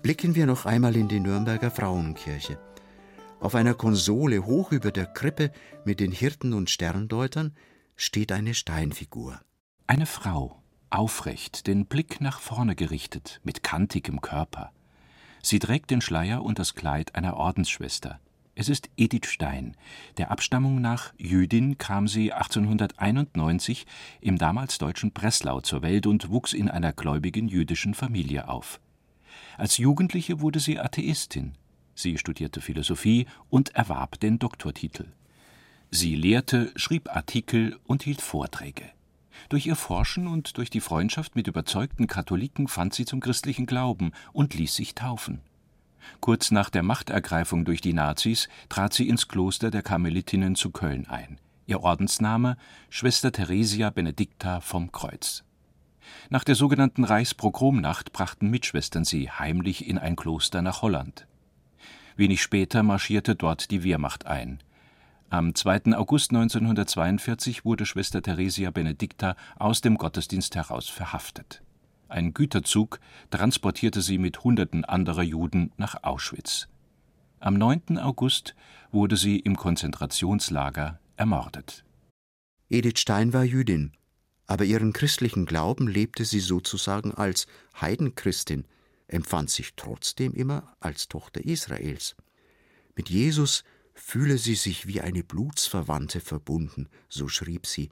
Blicken 0.01 0.35
wir 0.35 0.45
noch 0.45 0.65
einmal 0.65 0.95
in 0.95 1.07
die 1.07 1.19
Nürnberger 1.19 1.71
Frauenkirche. 1.71 2.59
Auf 3.39 3.55
einer 3.55 3.73
Konsole 3.73 4.45
hoch 4.45 4.71
über 4.71 4.91
der 4.91 5.07
Krippe 5.07 5.51
mit 5.83 5.99
den 5.99 6.11
Hirten 6.11 6.53
und 6.53 6.69
Sterndeutern 6.69 7.55
steht 7.95 8.31
eine 8.31 8.53
Steinfigur. 8.53 9.41
Eine 9.87 10.05
Frau, 10.05 10.61
aufrecht, 10.89 11.67
den 11.67 11.85
Blick 11.85 12.21
nach 12.21 12.39
vorne 12.39 12.75
gerichtet, 12.75 13.41
mit 13.43 13.63
kantigem 13.63 14.21
Körper. 14.21 14.71
Sie 15.41 15.59
trägt 15.59 15.91
den 15.91 16.01
Schleier 16.01 16.43
und 16.43 16.57
das 16.59 16.75
Kleid 16.75 17.15
einer 17.15 17.37
Ordensschwester. 17.37 18.19
Es 18.55 18.69
ist 18.69 18.89
Edith 18.95 19.27
Stein. 19.27 19.75
Der 20.17 20.31
Abstammung 20.31 20.79
nach 20.79 21.13
Jüdin 21.17 21.77
kam 21.77 22.07
sie 22.07 22.31
1891 22.31 23.85
im 24.21 24.37
damals 24.37 24.77
deutschen 24.77 25.11
Breslau 25.11 25.59
zur 25.59 25.81
Welt 25.81 26.07
und 26.07 26.29
wuchs 26.29 26.53
in 26.53 26.69
einer 26.69 26.93
gläubigen 26.93 27.49
jüdischen 27.49 27.93
Familie 27.93 28.47
auf. 28.47 28.79
Als 29.57 29.77
Jugendliche 29.77 30.39
wurde 30.39 30.61
sie 30.61 30.79
Atheistin. 30.79 31.53
Sie 31.95 32.17
studierte 32.17 32.61
Philosophie 32.61 33.27
und 33.49 33.75
erwarb 33.75 34.19
den 34.21 34.39
Doktortitel. 34.39 35.07
Sie 35.91 36.15
lehrte, 36.15 36.71
schrieb 36.75 37.13
Artikel 37.13 37.77
und 37.83 38.03
hielt 38.03 38.21
Vorträge. 38.21 38.94
Durch 39.49 39.65
ihr 39.65 39.75
Forschen 39.75 40.27
und 40.27 40.57
durch 40.57 40.69
die 40.69 40.81
Freundschaft 40.81 41.35
mit 41.35 41.47
überzeugten 41.47 42.07
Katholiken 42.07 42.67
fand 42.67 42.93
sie 42.93 43.05
zum 43.05 43.19
christlichen 43.19 43.65
Glauben 43.65 44.11
und 44.33 44.53
ließ 44.53 44.75
sich 44.75 44.95
taufen. 44.95 45.41
Kurz 46.19 46.51
nach 46.51 46.69
der 46.69 46.83
Machtergreifung 46.83 47.65
durch 47.65 47.81
die 47.81 47.93
Nazis 47.93 48.47
trat 48.69 48.93
sie 48.93 49.07
ins 49.07 49.27
Kloster 49.27 49.71
der 49.71 49.81
Karmelitinnen 49.81 50.55
zu 50.55 50.71
Köln 50.71 51.07
ein. 51.07 51.39
Ihr 51.67 51.81
Ordensname 51.81 52.57
Schwester 52.89 53.31
Theresia 53.31 53.89
Benedicta 53.89 54.61
vom 54.61 54.91
Kreuz. 54.91 55.43
Nach 56.29 56.43
der 56.43 56.55
sogenannten 56.55 57.03
Reichspogromnacht 57.03 58.13
brachten 58.13 58.49
Mitschwestern 58.49 59.05
sie 59.05 59.31
heimlich 59.31 59.87
in 59.87 59.97
ein 59.97 60.15
Kloster 60.15 60.61
nach 60.61 60.81
Holland. 60.81 61.27
Wenig 62.15 62.41
später 62.41 62.83
marschierte 62.83 63.35
dort 63.35 63.71
die 63.71 63.83
Wehrmacht 63.83 64.25
ein. 64.25 64.59
Am 65.35 65.53
2. 65.53 65.97
August 65.97 66.31
1942 66.31 67.65
wurde 67.65 67.85
Schwester 67.85 68.21
Theresia 68.21 68.71
Benedicta 68.71 69.35
aus 69.57 69.81
dem 69.81 69.97
Gottesdienst 69.97 70.55
heraus 70.55 70.87
verhaftet. 70.87 71.61
Ein 72.07 72.33
Güterzug 72.33 73.01
transportierte 73.31 74.01
sie 74.01 74.17
mit 74.17 74.45
Hunderten 74.45 74.85
anderer 74.85 75.23
Juden 75.23 75.73
nach 75.75 76.03
Auschwitz. 76.03 76.69
Am 77.41 77.55
9. 77.55 77.97
August 77.97 78.55
wurde 78.93 79.17
sie 79.17 79.37
im 79.37 79.57
Konzentrationslager 79.57 81.01
ermordet. 81.17 81.83
Edith 82.69 82.99
Stein 82.99 83.33
war 83.33 83.43
Jüdin, 83.43 83.91
aber 84.47 84.63
ihren 84.63 84.93
christlichen 84.93 85.45
Glauben 85.45 85.89
lebte 85.89 86.23
sie 86.23 86.39
sozusagen 86.39 87.13
als 87.13 87.45
Heidenchristin, 87.81 88.63
empfand 89.09 89.49
sich 89.49 89.73
trotzdem 89.75 90.33
immer 90.33 90.77
als 90.79 91.09
Tochter 91.09 91.43
Israels. 91.43 92.15
Mit 92.95 93.09
Jesus 93.09 93.65
fühle 93.95 94.37
sie 94.37 94.55
sich 94.55 94.85
wie 94.85 95.01
eine 95.01 95.23
Blutsverwandte 95.23 96.19
verbunden, 96.19 96.89
so 97.09 97.27
schrieb 97.27 97.65
sie. 97.65 97.89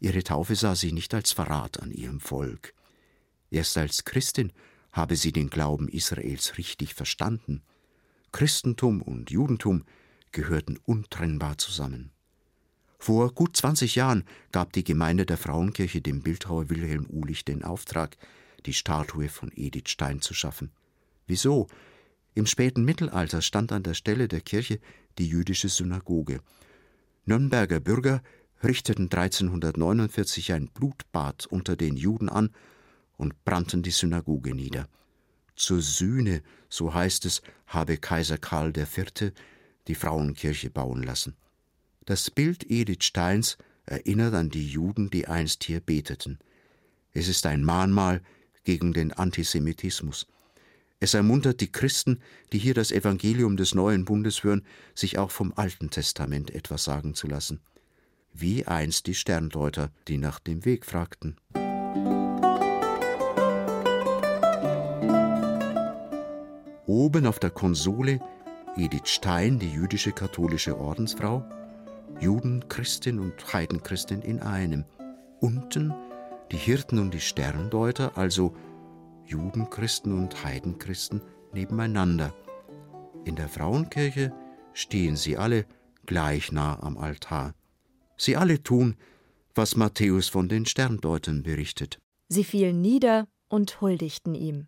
Ihre 0.00 0.24
Taufe 0.24 0.56
sah 0.56 0.74
sie 0.74 0.90
nicht 0.90 1.14
als 1.14 1.30
Verrat 1.30 1.80
an 1.80 1.92
ihrem 1.92 2.18
Volk. 2.18 2.74
Erst 3.50 3.76
als 3.76 4.04
Christin 4.04 4.52
habe 4.90 5.14
sie 5.14 5.30
den 5.30 5.50
Glauben 5.50 5.88
Israels 5.88 6.58
richtig 6.58 6.94
verstanden. 6.94 7.62
Christentum 8.32 9.02
und 9.02 9.30
Judentum 9.30 9.84
gehörten 10.32 10.78
untrennbar 10.84 11.58
zusammen. 11.58 12.10
Vor 12.98 13.34
gut 13.34 13.56
20 13.56 13.94
Jahren 13.94 14.24
gab 14.52 14.72
die 14.72 14.84
Gemeinde 14.84 15.26
der 15.26 15.36
Frauenkirche 15.36 16.00
dem 16.00 16.22
Bildhauer 16.22 16.70
Wilhelm 16.70 17.06
Ulich 17.10 17.44
den 17.44 17.62
Auftrag, 17.62 18.16
die 18.64 18.72
Statue 18.72 19.28
von 19.28 19.50
Edith 19.54 19.88
Stein 19.90 20.20
zu 20.20 20.34
schaffen. 20.34 20.70
Wieso? 21.26 21.66
Im 22.34 22.46
späten 22.46 22.84
Mittelalter 22.84 23.42
stand 23.42 23.72
an 23.72 23.82
der 23.82 23.94
Stelle 23.94 24.28
der 24.28 24.40
Kirche 24.40 24.80
die 25.18 25.26
jüdische 25.28 25.68
Synagoge. 25.68 26.40
Nürnberger 27.26 27.80
Bürger 27.80 28.22
richteten 28.64 29.04
1349 29.04 30.52
ein 30.52 30.68
Blutbad 30.68 31.46
unter 31.46 31.76
den 31.76 31.96
Juden 31.96 32.28
an 32.28 32.50
und 33.16 33.44
brannten 33.44 33.82
die 33.82 33.90
Synagoge 33.90 34.54
nieder. 34.54 34.88
Zur 35.54 35.82
Sühne, 35.82 36.42
so 36.68 36.94
heißt 36.94 37.26
es, 37.26 37.42
habe 37.66 37.98
Kaiser 37.98 38.38
Karl 38.38 38.72
IV. 38.76 39.32
die 39.86 39.94
Frauenkirche 39.94 40.70
bauen 40.70 41.02
lassen. 41.02 41.36
Das 42.04 42.30
Bild 42.30 42.68
Edith 42.70 43.04
Steins 43.04 43.58
erinnert 43.84 44.34
an 44.34 44.48
die 44.48 44.66
Juden, 44.66 45.10
die 45.10 45.28
einst 45.28 45.64
hier 45.64 45.80
beteten. 45.80 46.38
Es 47.12 47.28
ist 47.28 47.46
ein 47.46 47.62
Mahnmal 47.62 48.22
gegen 48.64 48.92
den 48.92 49.12
Antisemitismus. 49.12 50.26
Es 51.02 51.14
ermuntert 51.14 51.60
die 51.60 51.72
Christen, 51.72 52.20
die 52.52 52.58
hier 52.58 52.74
das 52.74 52.92
Evangelium 52.92 53.56
des 53.56 53.74
neuen 53.74 54.04
Bundes 54.04 54.44
hören, 54.44 54.64
sich 54.94 55.18
auch 55.18 55.32
vom 55.32 55.52
Alten 55.56 55.90
Testament 55.90 56.52
etwas 56.52 56.84
sagen 56.84 57.16
zu 57.16 57.26
lassen. 57.26 57.58
Wie 58.32 58.68
einst 58.68 59.08
die 59.08 59.16
Sterndeuter, 59.16 59.90
die 60.06 60.16
nach 60.16 60.38
dem 60.38 60.64
Weg 60.64 60.86
fragten. 60.86 61.34
Oben 66.86 67.26
auf 67.26 67.40
der 67.40 67.50
Konsole 67.50 68.20
Edith 68.76 69.08
Stein, 69.08 69.58
die 69.58 69.72
jüdische 69.72 70.12
katholische 70.12 70.78
Ordensfrau, 70.78 71.44
Judenchristin 72.20 73.18
und 73.18 73.52
Heidenchristin 73.52 74.22
in 74.22 74.38
einem. 74.38 74.84
Unten 75.40 75.92
die 76.52 76.58
Hirten 76.58 77.00
und 77.00 77.12
die 77.12 77.20
Sterndeuter, 77.20 78.16
also 78.16 78.54
Judenchristen 79.26 80.12
und 80.12 80.44
Heidenchristen, 80.44 81.22
nebeneinander. 81.52 82.34
In 83.24 83.36
der 83.36 83.48
Frauenkirche 83.48 84.32
stehen 84.72 85.16
sie 85.16 85.36
alle 85.36 85.66
gleich 86.06 86.52
nah 86.52 86.82
am 86.82 86.98
Altar. 86.98 87.54
Sie 88.16 88.36
alle 88.36 88.62
tun, 88.62 88.96
was 89.54 89.76
Matthäus 89.76 90.28
von 90.28 90.48
den 90.48 90.66
Sterndeutern 90.66 91.42
berichtet. 91.42 91.98
Sie 92.28 92.44
fielen 92.44 92.80
nieder 92.80 93.28
und 93.48 93.80
huldigten 93.80 94.34
ihm. 94.34 94.66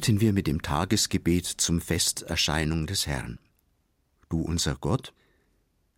Beten 0.00 0.22
wir 0.22 0.32
mit 0.32 0.46
dem 0.46 0.62
Tagesgebet 0.62 1.44
zum 1.44 1.78
Festerscheinung 1.78 2.86
des 2.86 3.06
Herrn. 3.06 3.38
Du 4.30 4.40
unser 4.40 4.74
Gott, 4.74 5.12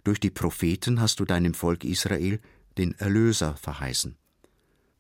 durch 0.03 0.19
die 0.19 0.31
Propheten 0.31 1.01
hast 1.01 1.21
du 1.21 1.25
deinem 1.25 1.55
Volk 1.55 1.85
Israel 1.85 2.41
den 2.79 2.99
Erlöser 2.99 3.55
verheißen. 3.55 4.17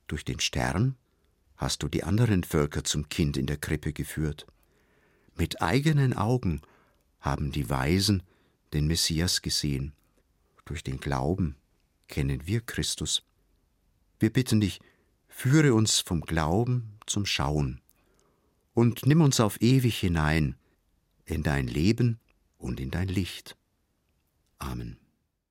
Durch 0.06 0.24
den 0.24 0.38
Stern 0.38 0.94
hast 1.56 1.82
du 1.82 1.88
die 1.88 2.04
anderen 2.04 2.44
Völker 2.44 2.84
zum 2.84 3.08
Kind 3.08 3.36
in 3.36 3.46
der 3.46 3.56
Krippe 3.56 3.92
geführt. 3.92 4.46
Mit 5.34 5.60
eigenen 5.60 6.12
Augen 6.12 6.60
haben 7.18 7.50
die 7.50 7.68
Weisen 7.68 8.22
den 8.72 8.86
Messias 8.86 9.42
gesehen. 9.42 9.94
Durch 10.64 10.84
den 10.84 11.00
Glauben 11.00 11.56
kennen 12.06 12.46
wir 12.46 12.60
Christus. 12.60 13.24
Wir 14.20 14.32
bitten 14.32 14.60
dich, 14.60 14.78
führe 15.26 15.74
uns 15.74 15.98
vom 15.98 16.20
Glauben 16.20 17.00
zum 17.06 17.26
Schauen 17.26 17.81
und 18.74 19.06
nimm 19.06 19.20
uns 19.20 19.40
auf 19.40 19.60
ewig 19.60 19.98
hinein 19.98 20.56
in 21.24 21.42
dein 21.42 21.66
Leben 21.66 22.20
und 22.58 22.80
in 22.80 22.90
dein 22.90 23.08
Licht. 23.08 23.56
Amen. 24.58 25.01